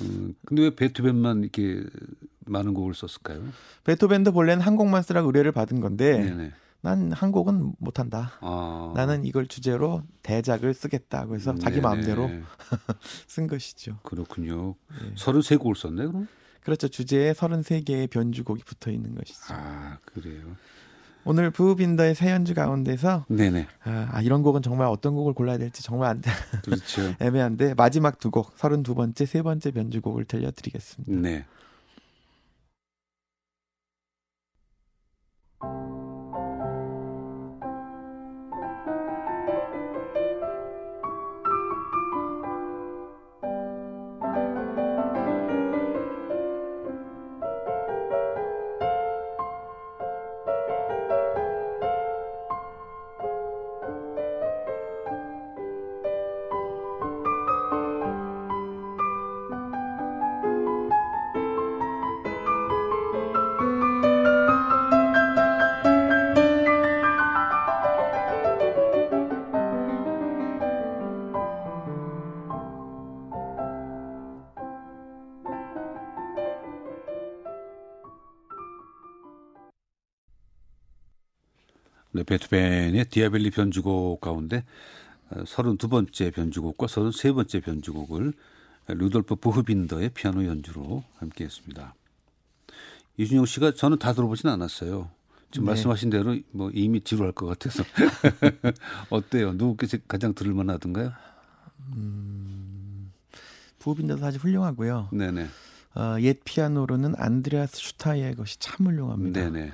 음, 0.00 0.34
근데 0.46 0.62
왜 0.62 0.74
베토벤만 0.74 1.42
이렇게 1.42 1.82
많은 2.46 2.74
곡을 2.74 2.94
썼을까요? 2.94 3.42
베토벤도 3.84 4.32
본래는 4.32 4.62
한 4.62 4.76
곡만 4.76 5.02
쓰라고 5.02 5.28
의뢰를 5.28 5.52
받은 5.52 5.80
건데 5.80 6.18
네네. 6.18 6.52
난한 6.82 7.32
곡은 7.32 7.74
못한다. 7.78 8.32
아. 8.40 8.92
나는 8.96 9.24
이걸 9.24 9.46
주제로 9.46 10.02
대작을 10.22 10.72
쓰겠다. 10.74 11.26
그래서 11.26 11.52
네네. 11.52 11.62
자기 11.62 11.80
마음대로 11.80 12.30
쓴 13.26 13.46
것이죠. 13.46 13.98
그렇군요. 14.02 14.76
네. 14.88 15.14
33곡을 15.14 15.76
썼네, 15.76 16.06
그럼? 16.06 16.28
그렇죠. 16.62 16.88
주제에 16.88 17.32
33개의 17.32 18.08
변주곡이 18.10 18.62
붙어 18.64 18.90
있는 18.90 19.14
것이죠. 19.14 19.54
아, 19.54 19.98
그래요. 20.04 20.56
오늘 21.24 21.50
부빈더의 21.50 22.14
새 22.14 22.30
연주 22.30 22.54
가운데서 22.54 23.26
네네. 23.28 23.66
아, 23.84 24.08
아, 24.10 24.22
이런 24.22 24.42
곡은 24.42 24.62
정말 24.62 24.86
어떤 24.88 25.14
곡을 25.14 25.34
골라야 25.34 25.58
될지 25.58 25.82
정말 25.82 26.10
안 26.10 26.20
돼. 26.20 26.30
그렇죠. 26.64 27.14
애매한데 27.20 27.74
마지막 27.74 28.18
두 28.18 28.30
곡, 28.30 28.56
32번째, 28.56 29.26
세 29.26 29.42
번째 29.42 29.70
변주곡을 29.70 30.24
들려드리겠습니다. 30.24 31.12
네. 31.20 31.44
베토벤의 82.30 83.06
디아벨리 83.06 83.50
변주곡 83.50 84.20
가운데 84.20 84.64
32번째 85.32 86.28
어, 86.28 86.30
변주곡과 86.30 86.86
33번째 86.86 87.64
변주곡을 87.64 88.32
루돌프 88.86 89.34
부흐빈더의 89.34 90.10
피아노 90.10 90.44
연주로 90.46 91.02
함께 91.18 91.44
했습니다. 91.44 91.94
이준영 93.16 93.46
씨가 93.46 93.74
저는 93.74 93.98
다 93.98 94.12
들어보진 94.12 94.48
않았어요. 94.48 95.10
지금 95.50 95.64
네. 95.64 95.72
말씀하신 95.72 96.10
대로 96.10 96.38
뭐 96.52 96.70
이미 96.72 97.00
지루할 97.00 97.32
것 97.32 97.46
같아서 97.46 97.82
어때요? 99.10 99.52
누구께 99.52 99.98
가장 100.06 100.32
들을 100.32 100.54
만하던가요? 100.54 101.12
음, 101.96 103.10
부흐빈더도 103.80 104.20
사실 104.20 104.40
훌륭하고요. 104.40 105.08
네네. 105.12 105.48
어, 105.96 106.16
옛 106.20 106.38
피아노로는 106.44 107.14
안드레아스 107.16 107.76
슈타이의 107.76 108.36
것이 108.36 108.60
참 108.60 108.86
훌륭합니다. 108.86 109.50
네네. 109.50 109.72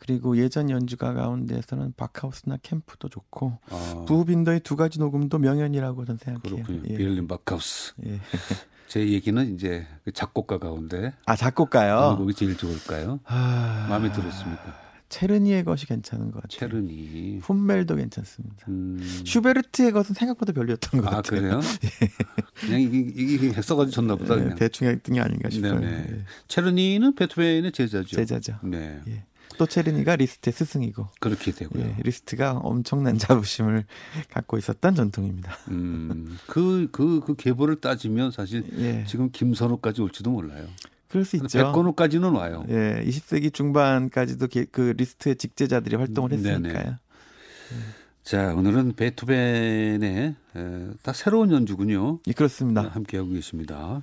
그리고 0.00 0.36
예전 0.38 0.70
연주가 0.70 1.12
가운데서는 1.12 1.92
바카우스나 1.96 2.56
캠프도 2.62 3.08
좋고 3.08 3.58
아. 3.68 4.04
부빈더의 4.08 4.60
두 4.60 4.74
가지 4.74 4.98
녹음도 4.98 5.38
명연이라고 5.38 6.06
저는 6.06 6.18
생각해요. 6.18 6.64
그렇군요. 6.64 6.82
예. 6.88 6.96
비엘린 6.96 7.28
바카우스. 7.28 7.92
예. 8.06 8.18
제 8.88 9.06
얘기는 9.06 9.54
이제 9.54 9.86
그 10.02 10.10
작곡가 10.10 10.58
가운데 10.58 11.12
아 11.26 11.36
작곡가요? 11.36 11.96
어느 11.96 12.18
곡이 12.18 12.34
제일 12.34 12.56
좋을까요? 12.56 13.20
아... 13.24 13.86
마음에 13.88 14.10
들었습니까? 14.10 14.90
체르니의 15.10 15.64
것이 15.64 15.86
괜찮은 15.86 16.30
것 16.30 16.42
같아요. 16.42 16.58
체르니. 16.58 17.40
훈멜도 17.42 17.96
괜찮습니다. 17.96 18.64
음... 18.68 18.98
슈베르트의 19.26 19.92
것은 19.92 20.14
생각보다 20.14 20.52
별로였던 20.52 21.02
것 21.02 21.06
아, 21.08 21.16
같아요. 21.16 21.40
그래요? 21.40 21.60
예. 21.84 22.08
그냥 22.54 22.80
이게, 22.80 22.98
이게 22.98 23.62
써가지고 23.62 23.90
졌나 23.90 24.16
보다. 24.16 24.36
네, 24.36 24.54
대충 24.54 24.86
했던 24.86 25.14
게 25.14 25.20
아닌가 25.20 25.50
싶어요. 25.50 25.78
네. 25.78 26.06
네. 26.08 26.24
체르니는 26.48 27.16
베토벤의 27.16 27.72
제자죠. 27.72 28.16
제자죠. 28.16 28.58
네. 28.62 29.00
예. 29.08 29.24
또 29.60 29.66
체르니가 29.66 30.16
리스트의 30.16 30.54
스승이고 30.54 31.06
그렇게 31.20 31.52
되고요. 31.52 31.84
예, 31.84 31.94
리스트가 32.02 32.52
엄청난 32.52 33.18
자부심을 33.18 33.84
갖고 34.30 34.56
있었던 34.56 34.94
전통입니다. 34.94 35.54
음, 35.68 36.38
그, 36.46 36.88
그, 36.90 37.20
그 37.20 37.36
계보를 37.36 37.76
따지면 37.76 38.30
사실 38.30 38.64
예. 38.78 39.04
지금 39.06 39.30
김선욱까지 39.30 40.00
올지도 40.00 40.30
몰라요. 40.30 40.66
그럴 41.08 41.26
수 41.26 41.36
있죠. 41.36 41.58
백건우까지는 41.58 42.30
와요. 42.30 42.64
예, 42.70 43.04
20세기 43.04 43.52
중반까지도 43.52 44.48
그 44.72 44.94
리스트의 44.96 45.36
직제자들이 45.36 45.96
활동을 45.96 46.32
했으니까요. 46.32 46.84
네. 46.84 46.96
자, 48.22 48.54
오늘은 48.54 48.94
베토벤의 48.94 50.34
에, 50.56 50.88
다 51.02 51.12
새로운 51.12 51.52
연주군요. 51.52 52.20
예, 52.26 52.32
그렇습니다. 52.32 52.88
함께하고 52.88 53.28
계십니다. 53.28 54.00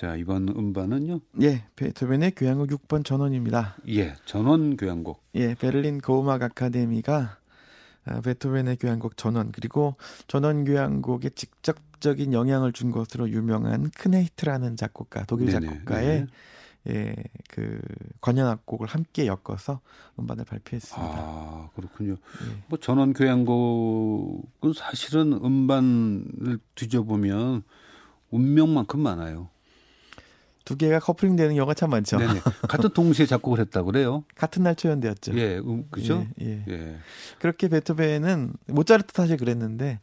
자, 0.00 0.16
이번 0.16 0.48
음반은요? 0.48 1.20
예, 1.42 1.62
베토벤의 1.76 2.30
교향곡 2.34 2.70
6번 2.70 3.04
전원입니다. 3.04 3.76
예, 3.88 4.14
전원 4.24 4.78
교향곡. 4.78 5.22
예, 5.34 5.54
베를린 5.54 6.00
고음악 6.00 6.42
아카데미가 6.42 7.36
아, 8.06 8.20
베토벤의 8.22 8.78
교향곡 8.78 9.18
전원 9.18 9.52
그리고 9.52 9.96
전원 10.26 10.64
교향곡에 10.64 11.28
직접적인 11.34 12.32
영향을 12.32 12.72
준 12.72 12.92
것으로 12.92 13.28
유명한 13.28 13.90
크네히트라는 13.90 14.76
작곡가 14.76 15.26
독일 15.26 15.50
작곡가의 15.50 16.06
네네. 16.06 16.26
예, 16.88 17.14
그 17.50 17.78
관현악곡을 18.22 18.86
함께 18.86 19.26
엮어서 19.26 19.82
음반을 20.18 20.46
발표했습니다. 20.46 21.14
아 21.14 21.68
그렇군요. 21.76 22.12
예. 22.12 22.62
뭐 22.68 22.78
전원 22.78 23.12
교향곡은 23.12 24.72
사실은 24.74 25.34
음반을 25.34 26.58
뒤져보면 26.74 27.64
운명만큼 28.30 28.98
많아요. 28.98 29.50
두 30.70 30.76
개가 30.76 31.00
커플링 31.00 31.34
되는 31.34 31.56
경우가 31.56 31.74
참 31.74 31.90
많죠. 31.90 32.16
네네. 32.16 32.42
같은 32.70 32.90
동시에 32.90 33.26
작곡을 33.26 33.58
했다 33.58 33.82
그래요. 33.82 34.22
같은 34.36 34.62
날 34.62 34.76
초연되었죠. 34.76 35.36
예, 35.36 35.58
음, 35.58 35.88
그죠? 35.90 36.24
예, 36.40 36.62
예. 36.68 36.72
예. 36.72 36.96
그렇게 37.40 37.66
베토벤은 37.66 38.52
모차르트 38.68 39.12
사실 39.12 39.36
그랬는데 39.36 39.98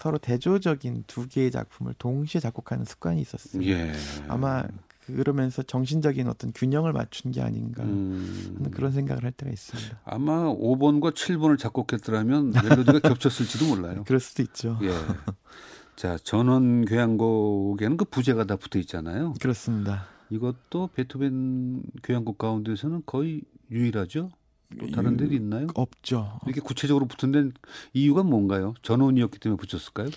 서로 0.00 0.18
대조적인 0.18 1.04
두 1.06 1.28
개의 1.28 1.52
작품을 1.52 1.94
동시에 2.00 2.40
작곡하는 2.40 2.84
습관이 2.84 3.20
있었어요. 3.20 3.62
예. 3.62 3.92
아마 4.26 4.64
그러면서 5.06 5.62
정신적인 5.62 6.26
어떤 6.26 6.50
균형을 6.52 6.92
맞춘 6.92 7.30
게 7.30 7.40
아닌가 7.40 7.84
음. 7.84 8.54
하는 8.56 8.72
그런 8.72 8.90
생각을 8.90 9.22
할 9.22 9.30
때가 9.30 9.52
있습니다. 9.52 10.00
아마 10.04 10.46
5번과 10.52 11.14
7번을 11.14 11.60
작곡했더라면 11.60 12.50
멜로디가 12.50 12.98
겹쳤을지도 13.08 13.66
몰라요. 13.66 14.02
그럴 14.04 14.18
수도 14.18 14.42
있죠. 14.42 14.80
예. 14.82 14.90
자, 15.96 16.18
전원 16.18 16.84
교향곡에는 16.84 17.96
그 17.96 18.04
부제가 18.04 18.44
다 18.44 18.56
붙어 18.56 18.78
있잖아요. 18.78 19.32
그렇습니다. 19.40 20.06
이것도 20.28 20.90
베토벤 20.94 21.82
교향곡 22.02 22.36
가운데서는 22.36 23.02
거의 23.06 23.40
유일하죠. 23.70 24.30
또 24.78 24.90
다른 24.90 25.16
데도 25.16 25.32
있나요? 25.34 25.68
없죠. 25.74 26.38
이렇게 26.44 26.60
구체적으로 26.60 27.06
붙은 27.06 27.32
데는 27.32 27.52
이유가 27.94 28.22
뭔가요? 28.24 28.74
전원이었기 28.82 29.38
때문에 29.38 29.56
붙였을까요? 29.58 30.08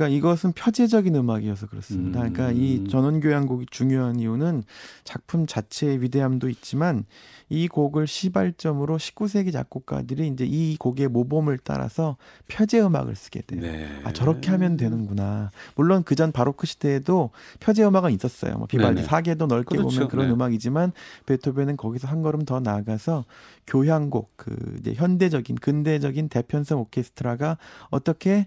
그러니까 0.00 0.16
이것은 0.16 0.52
표제적인 0.52 1.14
음악이어서 1.14 1.66
그렇습니다. 1.66 2.22
음. 2.22 2.32
그러니까 2.32 2.58
이 2.58 2.88
전원교향곡이 2.88 3.66
중요한 3.70 4.18
이유는 4.18 4.62
작품 5.04 5.46
자체의 5.46 6.00
위대함도 6.00 6.48
있지만 6.48 7.04
이 7.50 7.68
곡을 7.68 8.06
시발점으로 8.06 8.96
19세기 8.96 9.52
작곡가들이 9.52 10.28
이제 10.28 10.46
이 10.46 10.76
곡의 10.78 11.08
모범을 11.08 11.58
따라서 11.62 12.16
표제 12.48 12.80
음악을 12.80 13.14
쓰게 13.14 13.42
돼요. 13.42 13.60
네. 13.60 13.88
아 14.04 14.12
저렇게 14.12 14.50
하면 14.50 14.76
되는구나. 14.78 15.50
물론 15.74 16.02
그 16.02 16.20
전 16.20 16.32
바로크 16.32 16.66
시대에도 16.66 17.30
표제 17.60 17.82
음악은 17.82 18.12
있었어요. 18.12 18.58
뭐 18.58 18.66
비발디 18.66 19.04
사계도 19.04 19.46
넓게 19.46 19.76
그렇죠. 19.76 19.94
보면 19.94 20.08
그런 20.08 20.26
네. 20.26 20.32
음악이지만 20.34 20.92
베토벤은 21.24 21.78
거기서 21.78 22.08
한 22.08 22.20
걸음 22.20 22.44
더 22.44 22.60
나아가서 22.60 23.24
교향곡 23.66 24.32
그 24.36 24.76
이제 24.78 24.92
현대적인 24.92 25.56
근대적인 25.56 26.28
대편성 26.28 26.78
오케스트라가 26.78 27.56
어떻게 27.88 28.46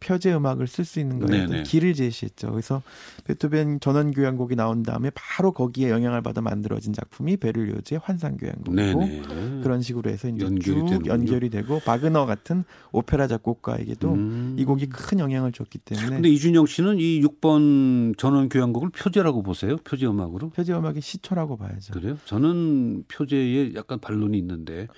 표제 0.00 0.34
음악을 0.34 0.66
쓸 0.66 0.84
수 0.84 1.00
있는 1.00 1.18
거에 1.18 1.62
길을 1.62 1.94
제시했죠. 1.94 2.50
그래서 2.50 2.82
베토벤 3.24 3.80
전원 3.80 4.12
교향곡이 4.12 4.56
나온 4.56 4.82
다음에 4.82 5.10
바로 5.14 5.52
거기에 5.52 5.90
영향을 5.90 6.22
받아 6.22 6.40
만들어진 6.40 6.92
작품이 6.92 7.36
베를리오즈의 7.36 8.00
환상 8.02 8.36
교향곡이고 8.36 9.62
그런 9.62 9.82
식으로 9.82 10.10
해서 10.10 10.28
이제 10.28 10.44
연결이 10.44 10.62
쭉 10.62 10.86
되는군요. 10.86 11.12
연결이 11.12 11.50
되고 11.50 11.80
바그너 11.80 12.26
같은 12.26 12.64
오페라 12.92 13.26
작곡가에게도 13.26 14.12
음. 14.12 14.56
이 14.58 14.64
곡이 14.64 14.88
큰 14.88 15.18
영향을 15.18 15.52
줬기 15.52 15.78
때문에. 15.78 16.08
근데 16.08 16.28
이준영 16.28 16.66
씨는 16.66 16.98
이 16.98 17.20
6번 17.22 18.16
전원 18.18 18.48
교향곡을 18.48 18.90
표제라고 18.90 19.42
보세요? 19.42 19.76
표제 19.78 20.06
음악으로? 20.06 20.50
표제 20.50 20.72
음악의 20.72 21.00
시초라고 21.00 21.56
봐야죠. 21.56 21.92
그래요? 21.92 22.18
저는 22.24 23.04
표제에 23.08 23.74
약간 23.74 23.98
반론이 23.98 24.36
있는데 24.38 24.88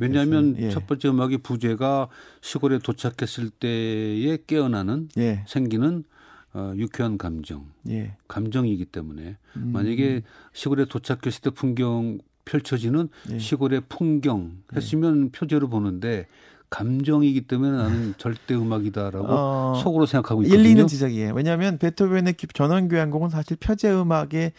왜냐하면 0.00 0.56
예. 0.58 0.70
첫 0.70 0.86
번째 0.86 1.08
음악의 1.08 1.38
부제가 1.38 2.08
시골에 2.40 2.78
도착했을 2.78 3.50
때 3.50 4.09
때에 4.10 4.38
깨어나는 4.46 5.08
예. 5.18 5.44
생기는 5.46 6.04
어, 6.52 6.72
유쾌한 6.76 7.16
감정, 7.16 7.66
예. 7.88 8.16
감정이기 8.26 8.86
때문에 8.86 9.36
음. 9.56 9.70
만약에 9.72 10.22
시골에 10.52 10.84
도착했을 10.86 11.42
때 11.42 11.50
풍경 11.50 12.18
펼쳐지는 12.44 13.08
예. 13.30 13.38
시골의 13.38 13.82
풍경 13.88 14.58
예. 14.72 14.76
했으면 14.76 15.30
표제로 15.30 15.68
보는데 15.68 16.26
감정이기 16.70 17.42
때문에 17.42 17.76
나는 17.76 18.14
절대 18.18 18.54
음악이다라고 18.54 19.26
어, 19.28 19.80
속으로 19.82 20.06
생각하고 20.06 20.42
있거든요. 20.42 20.60
일리는 20.60 20.86
지적이에요. 20.86 21.34
왜냐하면 21.34 21.78
베토벤의 21.78 22.34
전원교향곡은 22.52 23.30
사실 23.30 23.56
표제 23.56 23.92
음악의 23.92 24.52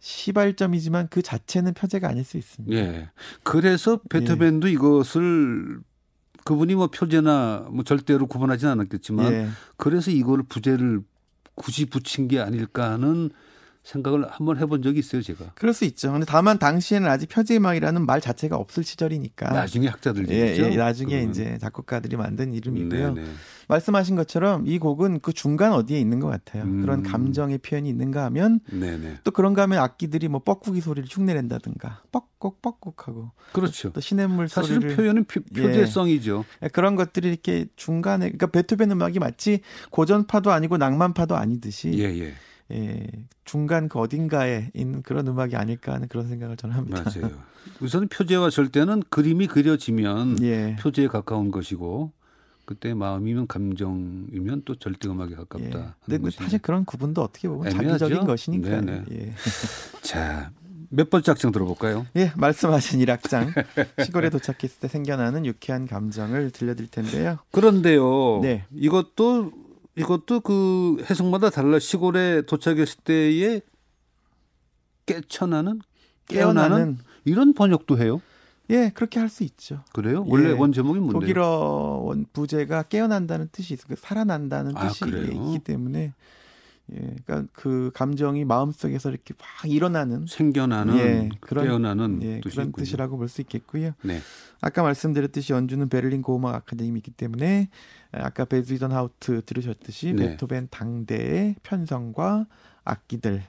시발점이지만 0.00 1.08
그 1.10 1.22
자체는 1.22 1.74
표제가 1.74 2.08
아닐 2.08 2.24
수 2.24 2.36
있습니다. 2.36 2.76
예. 2.76 3.10
그래서 3.42 4.00
베토벤도 4.08 4.68
예. 4.68 4.72
이것을 4.72 5.80
그분이 6.48 6.76
뭐 6.76 6.86
표제나 6.86 7.66
뭐 7.70 7.84
절대로 7.84 8.26
구분하지는 8.26 8.72
않았겠지만 8.72 9.32
예. 9.34 9.48
그래서 9.76 10.10
이걸 10.10 10.42
부제를 10.42 11.02
굳이 11.54 11.84
붙인 11.84 12.26
게 12.26 12.40
아닐까 12.40 12.90
하는 12.90 13.28
생각을 13.88 14.28
한번 14.30 14.58
해본 14.58 14.82
적이 14.82 14.98
있어요, 14.98 15.22
제가. 15.22 15.52
그럴 15.54 15.72
수 15.72 15.86
있죠. 15.86 16.12
근데 16.12 16.26
다만 16.26 16.58
당시에는 16.58 17.08
아직 17.08 17.28
표제음악이라는 17.30 18.04
말 18.04 18.20
자체가 18.20 18.56
없을 18.56 18.84
시절이니까. 18.84 19.50
나중에 19.50 19.88
학자들 19.88 20.28
예, 20.30 20.56
예, 20.58 20.76
나중에 20.76 21.16
그건. 21.16 21.30
이제 21.30 21.58
작곡가들이 21.58 22.16
만든 22.16 22.52
이름이고요. 22.52 23.14
네네. 23.14 23.28
말씀하신 23.68 24.16
것처럼 24.16 24.66
이 24.66 24.78
곡은 24.78 25.20
그 25.20 25.32
중간 25.32 25.72
어디에 25.72 25.98
있는 25.98 26.20
것 26.20 26.28
같아요. 26.28 26.64
음. 26.64 26.82
그런 26.82 27.02
감정의 27.02 27.58
표현이 27.58 27.88
있는가 27.88 28.24
하면 28.26 28.60
네네. 28.70 29.18
또 29.24 29.30
그런가 29.30 29.62
하면 29.62 29.78
악기들이 29.78 30.28
뭐 30.28 30.42
뻐꾸기 30.42 30.80
소리를 30.80 31.08
흉내낸다든가 31.10 32.02
뻑뻑 32.12 32.62
뻑뻑하고 32.62 33.32
그렇죠. 33.52 33.92
또 33.92 34.00
시냇물 34.00 34.48
사실은 34.48 34.80
소리를 34.80 34.96
표현은 34.96 35.24
표, 35.24 35.40
표제성이죠. 35.54 36.44
예. 36.62 36.68
그런 36.68 36.96
것들이 36.96 37.28
이렇게 37.28 37.66
중간에 37.76 38.26
그러니까 38.26 38.46
베토벤 38.48 38.90
음악이 38.90 39.18
마치 39.18 39.60
고전파도 39.90 40.50
아니고 40.50 40.78
낭만파도 40.78 41.36
아니듯이 41.36 41.92
예, 41.98 42.04
예. 42.04 42.34
예, 42.70 43.06
중간 43.44 43.88
그 43.88 43.98
어딘가에 43.98 44.70
있는 44.74 45.02
그런 45.02 45.26
음악이 45.26 45.56
아닐까 45.56 45.94
하는 45.94 46.08
그런 46.08 46.28
생각을 46.28 46.56
저는 46.56 46.76
합니다. 46.76 47.04
맞아요. 47.04 47.30
우선 47.80 48.08
표제와 48.08 48.50
절대는 48.50 49.04
그림이 49.08 49.46
그려지면 49.46 50.42
예. 50.42 50.76
표제에 50.78 51.08
가까운 51.08 51.50
것이고 51.50 52.12
그때 52.64 52.92
마음이면 52.92 53.46
감정이면 53.46 54.62
또 54.66 54.74
절대 54.74 55.08
음악에 55.08 55.34
가깝다. 55.34 55.78
예. 55.78 55.88
근데 56.04 56.18
그 56.18 56.30
사실 56.30 56.58
그런 56.58 56.84
구분도 56.84 57.22
어떻게 57.22 57.48
보면 57.48 57.72
애매하죠? 57.72 57.98
자기적인 57.98 58.26
것이니까. 58.26 58.68
네네. 58.68 59.04
예. 59.12 59.32
자, 60.02 60.50
몇 60.90 61.08
번째 61.08 61.32
악장 61.32 61.52
들어볼까요? 61.52 62.06
예, 62.16 62.32
말씀하신 62.36 63.00
1악장. 63.00 63.52
시골에 64.04 64.28
도착했을 64.28 64.80
때 64.80 64.88
생겨나는 64.88 65.46
유쾌한 65.46 65.86
감정을 65.86 66.50
들려드릴 66.50 66.90
텐데요. 66.90 67.38
그런데요. 67.52 68.40
네. 68.42 68.64
이것도 68.74 69.52
이것도 69.98 70.40
그 70.40 70.96
해석마다 71.08 71.50
달라 71.50 71.78
시골에 71.78 72.42
도착했을 72.42 72.98
때에 73.04 73.60
깨쳐나는 75.06 75.80
깨어나는, 76.28 76.68
깨어나는 76.76 76.98
이런 77.24 77.52
번역도 77.54 77.98
해요. 77.98 78.20
예, 78.70 78.90
그렇게 78.94 79.18
할 79.18 79.28
수 79.30 79.44
있죠. 79.44 79.82
그래요? 79.94 80.24
원래 80.28 80.50
예, 80.50 80.52
원 80.52 80.72
제목이 80.72 80.98
뭔데요? 80.98 81.20
독일어 81.20 81.46
원 82.04 82.26
부제가 82.32 82.82
깨어난다는 82.84 83.48
뜻이 83.50 83.74
있어요. 83.74 83.96
살아난다는 83.96 84.76
아, 84.76 84.88
뜻이 84.88 85.04
있기 85.06 85.60
때문에 85.64 86.12
예, 86.94 87.16
그러니까 87.24 87.44
그 87.52 87.90
감정이 87.94 88.44
마음 88.44 88.72
속에서 88.72 89.10
이렇게 89.10 89.34
막 89.38 89.70
일어나는 89.70 90.26
생겨나는 90.26 90.96
예, 90.98 91.28
그런 91.40 91.66
깨어나는 91.66 92.22
예, 92.22 92.40
그런 92.40 92.72
뜻이라고 92.72 93.16
볼 93.18 93.28
수 93.28 93.42
있겠고요. 93.42 93.92
네. 94.02 94.20
아까 94.60 94.82
말씀드렸듯이 94.82 95.52
연주는 95.52 95.86
베를린 95.88 96.22
고음악 96.22 96.54
아카데미이기 96.54 97.10
때문에 97.12 97.68
아까 98.12 98.44
베즈이던 98.46 98.90
하우트 98.92 99.42
들으셨듯이 99.44 100.14
네. 100.14 100.30
베토벤 100.30 100.68
당대의 100.70 101.56
편성과 101.62 102.46
악기들 102.84 103.42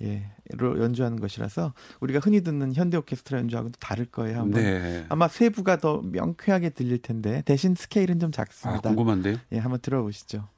예,로 0.00 0.80
연주하는 0.82 1.18
것이라서 1.20 1.74
우리가 2.00 2.20
흔히 2.20 2.40
듣는 2.40 2.72
현대 2.72 2.96
오케스트라 2.96 3.40
연주하고는 3.40 3.74
다를 3.80 4.06
거예요. 4.06 4.38
한번. 4.38 4.62
네. 4.62 5.04
아마 5.08 5.26
세부가 5.28 5.78
더 5.78 6.00
명쾌하게 6.02 6.70
들릴 6.70 7.02
텐데 7.02 7.42
대신 7.44 7.74
스케일은 7.74 8.18
좀 8.20 8.30
작습니다. 8.32 8.88
아, 8.88 8.94
궁금한데요? 8.94 9.36
예, 9.52 9.58
한번 9.58 9.80
들어보시죠. 9.80 10.48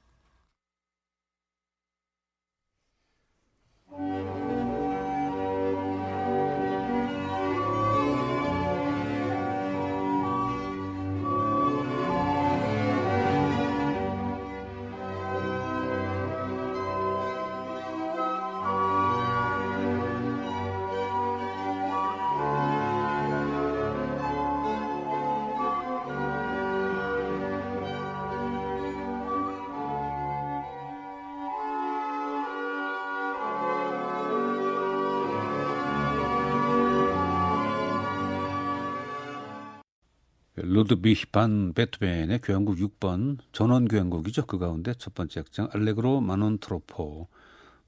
로드비히 40.80 41.26
반 41.30 41.74
베토벤의 41.74 42.40
교향곡 42.40 42.78
6번 42.78 43.36
전원 43.52 43.86
교향곡이죠. 43.86 44.46
그 44.46 44.58
가운데 44.58 44.94
첫 44.96 45.12
번째 45.14 45.40
악장 45.40 45.68
알레그로 45.72 46.22
마논 46.22 46.56
트로포 46.56 47.28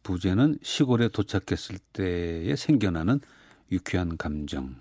부제는 0.03 0.59
시골에 0.63 1.09
도착했을 1.09 1.79
때에 1.95 2.55
생겨나는 2.55 3.21
유쾌한 3.71 4.19
감정 4.19 4.77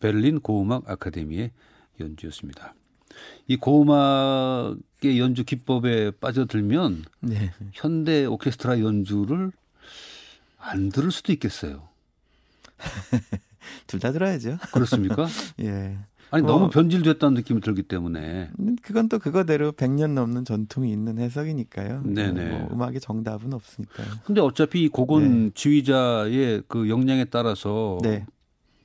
베를린 0.00 0.40
고음악 0.40 0.88
아카데미의 0.88 1.50
연주였습니다. 2.00 2.74
이 3.46 3.56
고음악의 3.56 5.18
연주 5.18 5.44
기법에 5.44 6.12
빠져들면 6.12 7.04
네. 7.20 7.52
현대 7.74 8.24
오케스트라 8.24 8.80
연주를 8.80 9.52
안 10.56 10.88
들을 10.88 11.10
수도 11.10 11.32
있겠어요. 11.32 11.88
둘 13.86 14.00
다 14.00 14.12
들어야죠. 14.12 14.58
그렇습니까? 14.72 15.26
예. 15.60 15.98
아니 16.34 16.42
뭐, 16.42 16.52
너무 16.52 16.68
변질됐다는 16.68 17.34
느낌이 17.34 17.60
들기 17.60 17.84
때문에 17.84 18.50
음, 18.58 18.76
그건 18.82 19.08
또 19.08 19.20
그거대로 19.20 19.70
100년 19.70 20.14
넘는 20.14 20.44
전통이 20.44 20.90
있는 20.90 21.18
해석이니까요. 21.18 22.02
네네. 22.04 22.48
뭐 22.48 22.68
음악의 22.72 22.98
정답은 22.98 23.52
없으니까요. 23.54 24.08
근데 24.24 24.40
어차피 24.40 24.88
곡은 24.88 25.44
네. 25.44 25.50
지휘자의 25.54 26.64
그 26.66 26.88
역량에 26.88 27.26
따라서 27.26 27.98
네. 28.02 28.26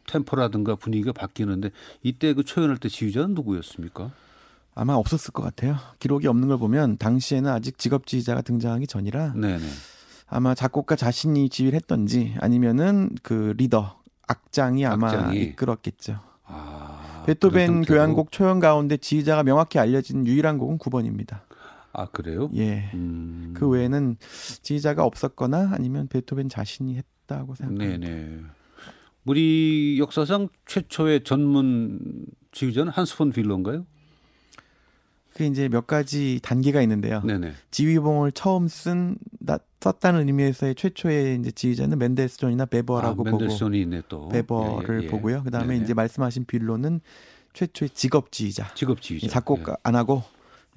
템포라든가 0.06 0.76
분위기가 0.76 1.12
바뀌는데 1.12 1.72
이때 2.04 2.36
그 2.36 2.44
초연할 2.44 2.78
때 2.78 2.88
지휘자는 2.88 3.34
누구였습니까? 3.34 4.12
아마 4.76 4.94
없었을 4.94 5.32
것 5.34 5.42
같아요. 5.42 5.76
기록이 5.98 6.28
없는 6.28 6.50
걸 6.50 6.60
보면 6.60 6.98
당시에는 6.98 7.50
아직 7.50 7.80
직업 7.80 8.06
지휘자가 8.06 8.44
등장하기 8.44 8.86
전이라 8.86 9.34
네네. 9.34 9.66
아마 10.28 10.54
작곡가 10.54 10.96
자신이 10.96 11.50
지휘를 11.50 11.76
했던지 11.78 12.36
아니면은 12.42 13.10
그 13.24 13.56
리더 13.58 14.00
악장이 14.28 14.86
아마 14.86 15.08
악장이. 15.08 15.42
이끌었겠죠. 15.42 16.29
아, 17.22 17.24
베토벤 17.24 17.84
교향곡 17.84 18.32
초연 18.32 18.60
가운데 18.60 18.98
지휘자가 18.98 19.44
명확히 19.44 19.80
알려진 19.80 20.26
유일한 20.26 20.58
곡은 20.58 20.78
9번입니다. 20.78 21.42
아 21.92 22.06
그래요? 22.08 22.50
예. 22.56 22.90
음. 22.94 23.54
그 23.56 23.68
외에는 23.68 24.18
지휘자가 24.62 25.04
없었거나 25.04 25.72
아니면 25.74 26.08
베토벤 26.08 26.50
자신이 26.50 26.96
했다고 26.96 27.56
생각합니다. 27.56 28.08
네네. 28.08 28.40
우리 29.26 29.98
역사상 30.00 30.50
최초의 30.66 31.24
전문 31.24 32.26
지휘자는 32.52 32.92
한스 32.92 33.18
폰 33.18 33.32
빌러인가요? 33.32 33.86
그 35.40 35.46
이제 35.46 35.70
몇 35.70 35.88
가지 35.88 36.42
단계가 36.44 36.82
있는데요. 36.82 37.22
네네. 37.22 37.54
지휘봉을 37.72 38.34
처음 38.34 38.68
쓴 38.68 39.16
썼다는 39.80 40.28
의미에서의 40.28 40.76
최초의 40.76 41.40
이제 41.40 41.50
지휘자는 41.52 41.98
맨델스존이나 41.98 42.66
베버라고 42.66 43.26
아, 43.26 43.32
맨델스존이 43.32 43.80
있네 43.84 44.02
또 44.10 44.28
베버를 44.28 44.98
예, 44.98 45.00
예, 45.00 45.06
예. 45.06 45.10
보고요. 45.10 45.44
그다음에 45.44 45.76
네네. 45.76 45.86
이제 45.86 45.94
말씀하신 45.94 46.44
빌로는 46.44 47.00
최초의 47.54 47.92
직업 47.92 48.34
지휘자. 48.34 48.74
직업 48.76 49.02
지휘자. 49.02 49.30
작곡 49.30 49.60
예. 49.60 49.76
안 49.84 49.96
하고 49.96 50.24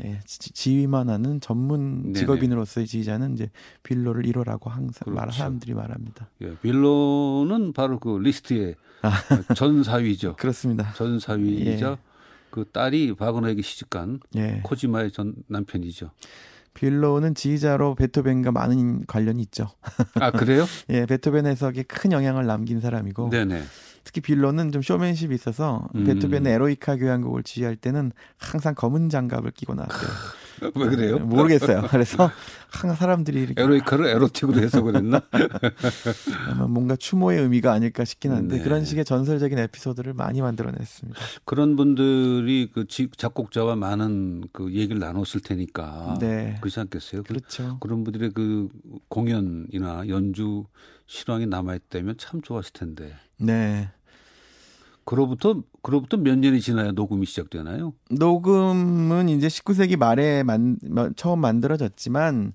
예, 0.05 0.21
지, 0.27 0.79
휘만 0.79 1.11
하는 1.11 1.41
전문 1.41 2.15
직업인으로서의 2.15 2.87
지휘자는 2.87 3.35
이제 3.35 3.51
빌로를 3.83 4.23
1호라고 4.27 4.69
항상 4.69 5.01
그렇죠. 5.03 5.11
말 5.11 5.33
사람들이 5.33 5.75
말합니다. 5.75 6.29
예, 6.43 6.55
빌로는 6.63 7.73
바로 7.73 7.99
그 7.99 8.17
리스트의 8.17 8.77
아. 9.03 9.13
전 9.57 9.83
사위죠. 9.83 10.37
그렇습니다. 10.39 10.93
전 10.93 11.19
사위이자 11.19 11.91
예. 11.91 12.12
그 12.53 12.67
딸이 12.71 13.15
바그너에게 13.15 13.63
시집간 13.63 14.21
예. 14.37 14.61
코지마의 14.63 15.11
전 15.11 15.35
남편이죠. 15.49 16.11
빌로우는 16.75 17.35
지휘자로 17.35 17.95
베토벤과 17.97 18.53
많은 18.53 19.07
관련이 19.07 19.43
있죠. 19.43 19.71
아 20.15 20.31
그래요? 20.31 20.67
예, 20.91 21.07
베토벤 21.07 21.47
해석에 21.47 21.83
큰 21.83 22.13
영향을 22.13 22.47
남긴 22.47 22.81
사람이고. 22.81 23.31
네네. 23.31 23.63
특히 24.05 24.21
빌로는 24.21 24.71
좀 24.71 24.83
쇼맨십이 24.83 25.35
있어서 25.35 25.89
음. 25.95 26.05
베토벤의 26.05 26.53
에로이카 26.53 26.97
교향곡을 26.97 27.43
지휘할 27.43 27.77
때는 27.77 28.13
항상 28.37 28.75
검은 28.75 29.09
장갑을 29.09 29.53
끼고 29.53 29.75
나왔대요. 29.75 30.11
왜 30.75 30.89
그래요? 30.89 31.19
모르겠어요. 31.19 31.83
그래서 31.91 32.31
항상 32.71 32.97
사람들이 32.97 33.43
이렇게 33.43 33.63
에로이카를 33.63 34.07
에로틱으로 34.07 34.61
해석을 34.61 34.97
했나? 34.97 35.23
아마 36.49 36.67
뭔가 36.67 36.97
추모의 36.97 37.41
의미가 37.41 37.73
아닐까 37.73 38.05
싶긴 38.05 38.33
한데 38.33 38.59
네. 38.59 38.63
그런 38.63 38.85
식의 38.85 39.05
전설적인 39.05 39.59
에피소드를 39.59 40.15
많이 40.15 40.41
만들어냈습니다. 40.41 41.19
그런 41.45 41.77
분들이 41.77 42.71
그 42.73 42.87
작곡자와 43.17 43.77
많은 43.77 44.45
그 44.53 44.73
얘기를 44.73 44.99
나눴을 44.99 45.41
테니까 45.45 46.19
네. 46.21 46.57
그렇지 46.61 46.81
않겠어요? 46.81 47.25
그렇죠. 47.25 47.79
그런 47.81 48.05
분들의 48.05 48.31
그 48.31 48.69
공연이나 49.09 50.09
연주 50.09 50.65
실황이 51.07 51.47
남아있다면 51.47 52.17
참 52.19 52.41
좋았을 52.41 52.73
텐데. 52.73 53.15
네. 53.39 53.91
그로부터 55.05 55.63
그로부터 55.83 56.17
몇 56.17 56.39
년이 56.39 56.61
지나야 56.61 56.93
녹음이 56.93 57.27
시작되나요? 57.27 57.93
녹음은 58.11 59.29
이제 59.29 59.49
19세기 59.49 59.97
말에 59.97 60.43
만, 60.43 60.79
처음 61.17 61.41
만들어졌지만 61.41 62.53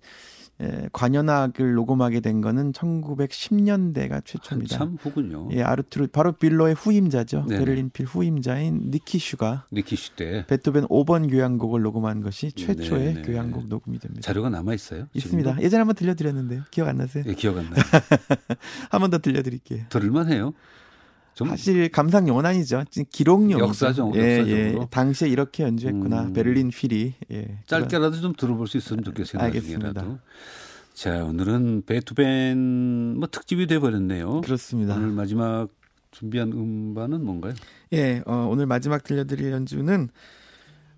예, 0.59 0.89
관현악을 0.91 1.75
녹음하게 1.75 2.19
된 2.19 2.41
거는 2.41 2.71
1910년대가 2.71 4.25
최초입니다. 4.25 4.75
참 4.75 4.97
후군요. 4.99 5.49
예, 5.51 5.61
아르투르 5.61 6.07
바로 6.07 6.31
빌로의 6.31 6.73
후임자죠. 6.73 7.45
네네. 7.47 7.59
베를린 7.59 7.89
필 7.91 8.07
후임자인 8.07 8.89
니키슈가 8.89 9.67
니키슈 9.71 10.15
때 10.15 10.45
베토벤 10.47 10.87
5번 10.87 11.29
교향곡을 11.29 11.83
녹음한 11.83 12.21
것이 12.21 12.51
최초의 12.53 13.13
네네. 13.13 13.21
교향곡 13.21 13.67
녹음이 13.67 13.99
됩니다. 13.99 14.21
자료가 14.21 14.49
남아 14.49 14.73
있어요? 14.73 15.07
있습니다. 15.13 15.49
지금도? 15.51 15.63
예전에 15.63 15.79
한번 15.81 15.95
들려드렸는데요. 15.95 16.63
기억 16.71 16.87
안 16.87 16.97
나세요? 16.97 17.23
예, 17.27 17.33
기억 17.35 17.57
안 17.57 17.65
나요. 17.69 17.75
한 18.89 18.99
번 19.01 19.11
더 19.11 19.19
들려드릴게요. 19.19 19.85
들을만해요. 19.89 20.53
사실 21.45 21.89
감상용은 21.89 22.45
아니죠. 22.45 22.83
기록용. 23.11 23.59
역사적, 23.59 24.15
예, 24.15 24.43
예. 24.47 24.75
당시에 24.89 25.29
이렇게 25.29 25.63
연주했구나. 25.63 26.23
음. 26.23 26.33
베를린 26.33 26.69
필이. 26.69 27.13
예. 27.31 27.59
짧게라도 27.67 28.19
좀 28.21 28.33
들어볼 28.33 28.67
수 28.67 28.77
있으면 28.77 29.03
좋겠어요. 29.03 29.41
알겠습니다. 29.43 30.19
자, 30.93 31.23
오늘은 31.25 31.83
베토벤 31.85 33.17
뭐 33.19 33.27
특집이 33.27 33.67
돼 33.67 33.77
버렸네요. 33.77 34.41
그렇습니다. 34.41 34.95
오늘 34.95 35.09
마지막 35.09 35.67
준비한 36.11 36.51
음반은 36.51 37.23
뭔가요? 37.23 37.53
예, 37.93 38.23
어, 38.25 38.47
오늘 38.49 38.65
마지막 38.65 39.03
들려드릴 39.03 39.51
연주는 39.51 40.09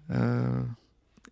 어, 0.08 0.66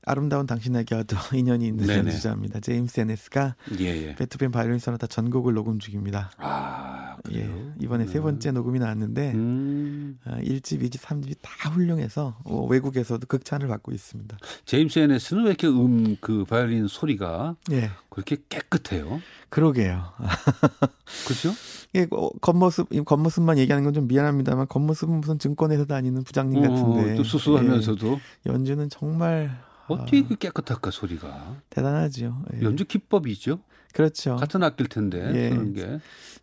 아름다운 0.08 0.46
당신에게도 0.48 1.16
인연이 1.36 1.68
있는 1.68 1.86
네네. 1.86 2.00
연주자입니다. 2.10 2.60
제임스 2.62 3.00
에네스가 3.02 3.56
예, 3.80 3.86
예. 3.86 4.16
베토벤 4.16 4.52
바이올린 4.52 4.80
소나타 4.80 5.06
전곡을 5.08 5.54
녹음 5.54 5.80
중입니다. 5.80 6.32
아, 6.38 7.18
예, 7.34 7.50
이번에 7.80 8.06
음. 8.06 8.08
세 8.08 8.20
번째 8.22 8.52
녹음이 8.52 8.80
나왔는데 8.80 9.32
음. 9.34 10.18
어, 10.26 10.38
1집, 10.42 10.82
2집, 10.84 11.02
3집이 11.02 11.36
다 11.42 11.70
훌륭해서 11.70 12.38
어, 12.46 12.66
외국에서도 12.66 13.26
극찬을 13.28 13.68
받고 13.68 13.92
있습니다. 13.92 14.38
제임스 14.66 15.00
에네스는 15.00 15.44
왜 15.44 15.50
이렇게 15.50 15.68
음 15.68 16.16
그 16.22 16.46
바이올린 16.46 16.88
소리가 16.88 17.56
예. 17.72 17.92
그렇게 18.10 18.38
깨끗해요? 18.50 19.22
그러게요. 19.50 20.04
그렇죠? 21.26 21.52
예, 21.96 22.08
어, 22.12 22.30
겉모습 22.40 22.90
겉모습만 23.06 23.58
얘기하는 23.60 23.84
건 23.84 23.94
좀 23.94 24.08
미안합니다만 24.08 24.68
겉모습은 24.68 25.22
무슨 25.22 25.40
증권회사 25.40 25.86
다니는 25.86 26.24
부장님 26.24 26.60
어, 26.60 26.62
같은데 26.62 27.16
또 27.16 27.24
수수하면서도 27.24 28.08
예, 28.48 28.52
연주는 28.52 28.90
정말 28.90 29.58
어떻게 29.88 30.24
그 30.24 30.36
깨끗할까 30.36 30.92
소리가 30.92 31.62
대단하죠. 31.70 32.44
예. 32.56 32.62
연주 32.62 32.86
기법이죠. 32.86 33.60
그렇죠. 33.94 34.36
같은 34.36 34.62
악기일 34.64 34.90
텐데 34.90 35.32
예. 35.34 35.50
그런 35.50 35.74
게. 35.74 36.00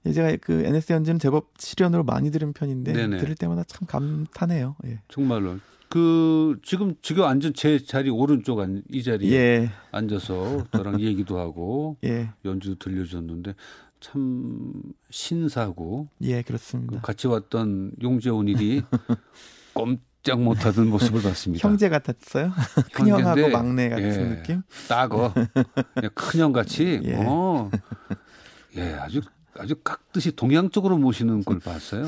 예, 0.07 0.13
제가 0.13 0.37
그 0.41 0.65
NS 0.65 0.93
연주는 0.93 1.19
제법 1.19 1.53
실연으로 1.59 2.05
많이 2.05 2.31
들은 2.31 2.53
편인데 2.53 2.93
네네. 2.93 3.19
들을 3.19 3.35
때마다 3.35 3.65
참 3.65 3.87
감탄해요. 3.87 4.77
예. 4.87 5.01
정말로. 5.09 5.59
그 5.89 6.59
지금 6.65 6.97
지금 7.03 7.23
앉은 7.25 7.55
제 7.55 7.79
자리 7.79 8.11
오른쪽 8.11 8.61
이 8.91 9.03
자리에 9.03 9.33
예. 9.33 9.71
앉아서 9.93 10.65
저랑 10.73 11.01
얘기도 11.01 11.39
하고 11.39 11.97
예. 12.05 12.31
연주도 12.45 12.77
들려줬는데 12.77 13.55
참 14.01 14.83
신사고 15.11 16.09
예 16.23 16.43
그렇습니다. 16.43 16.97
그 16.97 17.01
같이 17.01 17.29
왔던 17.29 17.93
용재원 18.03 18.49
일이 18.49 18.83
꼼 19.73 20.01
꼼짝 20.25 20.41
못하던 20.41 20.89
모습을 20.89 21.23
봤습니다. 21.23 21.69
형제 21.69 21.91
같았어요? 21.91 22.51
큰형하고 22.95 23.51
막내 23.51 23.91
같은 23.91 24.05
예, 24.05 24.35
느낌? 24.37 24.63
따거. 24.89 25.33
큰형 26.15 26.53
같이. 26.53 27.01
예. 27.05 27.15
어. 27.19 27.71
예, 28.77 28.95
아주 28.95 29.21
아주 29.57 29.77
깍듯이 29.85 30.35
동양 30.35 30.71
쪽으로 30.71 30.97
모시는 30.97 31.45
걸 31.45 31.61
봤어요. 31.61 32.07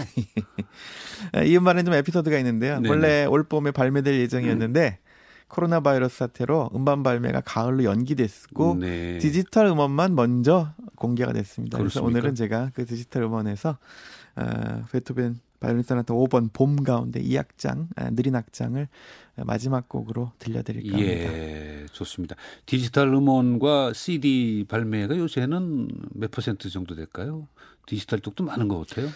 이 1.45 1.57
음반에 1.57 1.85
좀 1.85 1.95
에피소드가 1.95 2.39
있는데요. 2.39 2.77
네네. 2.77 2.89
원래 2.89 3.25
올 3.27 3.45
봄에 3.45 3.71
발매될 3.71 4.19
예정이었는데 4.21 4.99
음. 5.01 5.07
코로나 5.49 5.79
바이러스 5.81 6.17
사태로 6.17 6.71
음반 6.75 7.05
발매가 7.05 7.43
가을로 7.43 7.85
연기됐고 7.85 8.79
네. 8.81 9.19
디지털 9.19 9.67
음원만 9.67 10.17
먼저 10.17 10.73
공개가 10.97 11.33
됐습니다. 11.33 11.79
그렇습니까? 11.79 12.01
그래서 12.01 12.19
오늘은 12.19 12.35
제가 12.35 12.71
그 12.75 12.85
디지털 12.85 13.23
음원에서 13.25 13.79
어, 14.37 14.85
베토벤 14.91 15.39
바이올린 15.61 15.83
소나타 15.83 16.15
5번 16.15 16.53
봄 16.53 16.83
가운데 16.83 17.23
2악장 17.23 17.89
아, 17.97 18.11
느린 18.11 18.35
악장을 18.37 18.89
마지막 19.45 19.89
곡으로 19.89 20.33
들려드릴까 20.39 20.97
합니다. 20.97 21.33
예, 21.33 21.87
좋습니다. 21.93 22.37
디지털 22.65 23.09
음원과 23.09 23.93
CD 23.93 24.65
발매가 24.69 25.17
요새는 25.19 25.89
몇 26.15 26.31
퍼센트 26.31 26.71
정도 26.71 26.95
될까요? 26.95 27.47
디지털 27.87 28.21
쪽도 28.21 28.45
많은 28.45 28.69
것 28.69 28.87
같아요. 28.87 29.09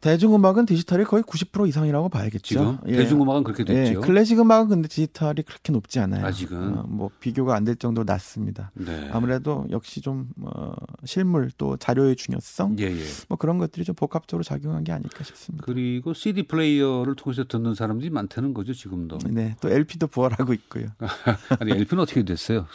대중음악은 0.00 0.66
디지털이 0.66 1.04
거의 1.04 1.22
90% 1.22 1.68
이상이라고 1.68 2.08
봐야겠죠. 2.08 2.40
지금 2.42 2.78
예. 2.86 2.96
대중음악은 2.98 3.44
그렇게 3.44 3.64
됐죠. 3.64 3.90
예. 3.90 3.94
클래식 3.94 4.38
음악은 4.40 4.68
근데 4.68 4.88
디지털이 4.88 5.42
그렇게 5.42 5.72
높지 5.72 5.98
않아요. 6.00 6.24
아직은 6.26 6.78
어, 6.78 6.84
뭐 6.88 7.10
비교가 7.20 7.54
안 7.54 7.68
될 7.68 7.76
정도로 7.76 8.04
낮습니다. 8.06 8.70
네. 8.74 9.10
아무래도 9.12 9.66
역시 9.70 10.00
좀 10.00 10.30
어, 10.40 10.72
실물 11.04 11.50
또 11.58 11.76
자료의 11.76 12.16
중요성 12.16 12.76
예, 12.78 12.84
예. 12.84 13.02
뭐 13.28 13.36
그런 13.36 13.58
것들이 13.58 13.84
좀 13.84 13.94
복합적으로 13.94 14.42
작용한 14.42 14.84
게 14.84 14.92
아닐까 14.92 15.22
싶습니다. 15.22 15.66
그리고 15.66 16.14
CD 16.14 16.44
플레이어를 16.44 17.14
통해서 17.14 17.44
듣는 17.44 17.74
사람들이 17.74 18.08
많다는 18.08 18.54
거죠 18.54 18.72
지금도. 18.72 19.18
네, 19.28 19.54
또 19.60 19.68
LP도 19.68 20.06
부활하고 20.06 20.54
있고요. 20.54 20.86
아니 21.60 21.72
LP는 21.72 22.02
어떻게 22.04 22.22
됐어요? 22.24 22.66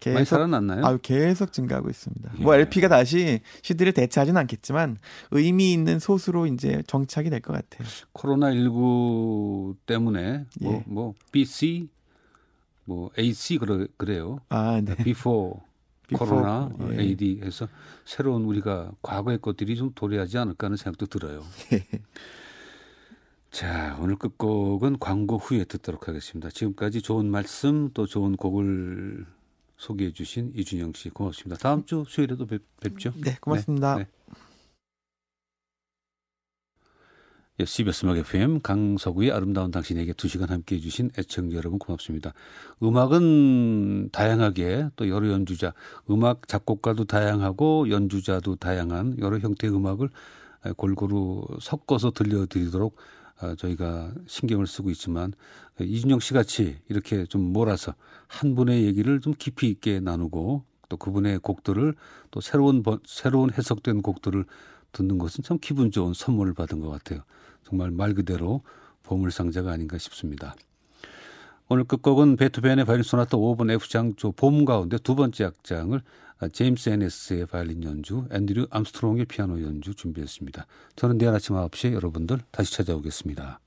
계속, 0.00 0.14
많이 0.14 0.26
살아났나요? 0.26 0.84
아, 0.84 0.98
계속 0.98 1.52
증가하고 1.52 1.88
있습니다. 1.88 2.32
예. 2.38 2.42
뭐 2.42 2.54
LP가 2.54 2.88
다시 2.88 3.40
CD를 3.62 3.92
대체하지는 3.92 4.38
않겠지만 4.40 4.98
의미 5.30 5.72
있는 5.72 5.98
소수로 5.98 6.46
이제 6.46 6.71
정착이 6.86 7.28
될 7.30 7.40
것 7.40 7.52
같아요. 7.52 7.86
코로나 8.12 8.52
19 8.52 9.74
때문에 9.86 10.46
뭐, 10.60 10.72
예. 10.72 10.84
뭐 10.86 11.14
BC 11.32 11.88
뭐 12.84 13.10
AC 13.18 13.58
그래, 13.58 13.86
그래요. 13.96 14.38
아, 14.48 14.80
네. 14.84 14.96
Before, 14.96 15.60
코로나 16.14 16.70
예. 16.92 17.00
AD 17.00 17.40
해서 17.42 17.68
새로운 18.04 18.44
우리가 18.44 18.92
과거의 19.02 19.38
것들이 19.40 19.76
좀 19.76 19.92
도래하지 19.94 20.38
않을까 20.38 20.66
하는 20.66 20.76
생각도 20.76 21.06
들어요. 21.06 21.42
예. 21.72 21.84
자, 23.50 23.98
오늘 24.00 24.16
끝곡은 24.16 24.98
광고 24.98 25.36
후에 25.36 25.64
듣도록 25.64 26.08
하겠습니다. 26.08 26.48
지금까지 26.48 27.02
좋은 27.02 27.30
말씀 27.30 27.90
또 27.92 28.06
좋은 28.06 28.36
곡을 28.36 29.26
소개해 29.76 30.12
주신 30.12 30.52
이준영 30.54 30.92
씨 30.94 31.10
고맙습니다. 31.10 31.60
다음 31.60 31.84
주 31.84 32.04
수요일에도 32.08 32.46
뵙, 32.46 32.62
죠 32.98 33.12
네, 33.22 33.36
고맙습니다. 33.40 33.96
네, 33.96 34.04
네. 34.04 34.08
예, 34.08 34.32
CBS 37.62 38.06
음악 38.06 38.16
FM 38.16 38.60
강서구의 38.62 39.30
아름다운 39.30 39.70
당신에게 39.70 40.14
두 40.14 40.26
시간 40.26 40.48
함께 40.48 40.76
해 40.76 40.80
주신 40.80 41.10
애청자 41.18 41.56
여러분 41.58 41.78
고맙습니다. 41.78 42.32
음악은 42.82 44.08
다양하게 44.10 44.88
또 44.96 45.08
여러 45.10 45.28
연주자, 45.28 45.74
음악 46.10 46.48
작곡가도 46.48 47.04
다양하고 47.04 47.90
연주자도 47.90 48.56
다양한 48.56 49.18
여러 49.18 49.38
형태의 49.38 49.74
음악을 49.74 50.08
골고루 50.78 51.46
섞어서 51.60 52.12
들려드리도록 52.12 52.96
어, 53.42 53.54
저희가 53.56 54.12
신경을 54.26 54.66
쓰고 54.66 54.90
있지만 54.90 55.34
이준영 55.78 56.20
씨 56.20 56.32
같이 56.32 56.78
이렇게 56.88 57.26
좀 57.26 57.52
몰아서 57.52 57.94
한 58.28 58.54
분의 58.54 58.84
얘기를 58.84 59.20
좀 59.20 59.34
깊이 59.36 59.68
있게 59.68 60.00
나누고 60.00 60.64
또 60.88 60.96
그분의 60.96 61.40
곡들을 61.40 61.94
또 62.30 62.40
새로운 62.40 62.82
새로운 63.04 63.52
해석된 63.52 64.00
곡들을 64.00 64.46
듣는 64.92 65.18
것은 65.18 65.42
참 65.42 65.58
기분 65.60 65.90
좋은 65.90 66.14
선물을 66.14 66.54
받은 66.54 66.80
것 66.80 66.88
같아요. 66.88 67.22
정말 67.64 67.90
말 67.90 68.14
그대로 68.14 68.62
보물상자가 69.02 69.72
아닌가 69.72 69.98
싶습니다. 69.98 70.54
오늘 71.68 71.84
끝곡은 71.84 72.36
베토벤의 72.36 72.84
바이올린 72.84 73.02
소나타 73.02 73.36
5번 73.36 73.70
F장조 73.70 74.32
봄 74.32 74.64
가운데 74.64 74.98
두 74.98 75.14
번째 75.14 75.44
악장을 75.44 76.00
제임스 76.52 76.90
에네스의 76.90 77.46
바이올린 77.46 77.84
연주, 77.84 78.26
앤드류 78.30 78.66
암스트롱의 78.70 79.26
피아노 79.26 79.62
연주 79.62 79.94
준비했습니다. 79.94 80.66
저는 80.96 81.18
내일 81.18 81.32
아침 81.32 81.56
9시에 81.56 81.92
여러분들 81.92 82.40
다시 82.50 82.74
찾아오겠습니다. 82.74 83.60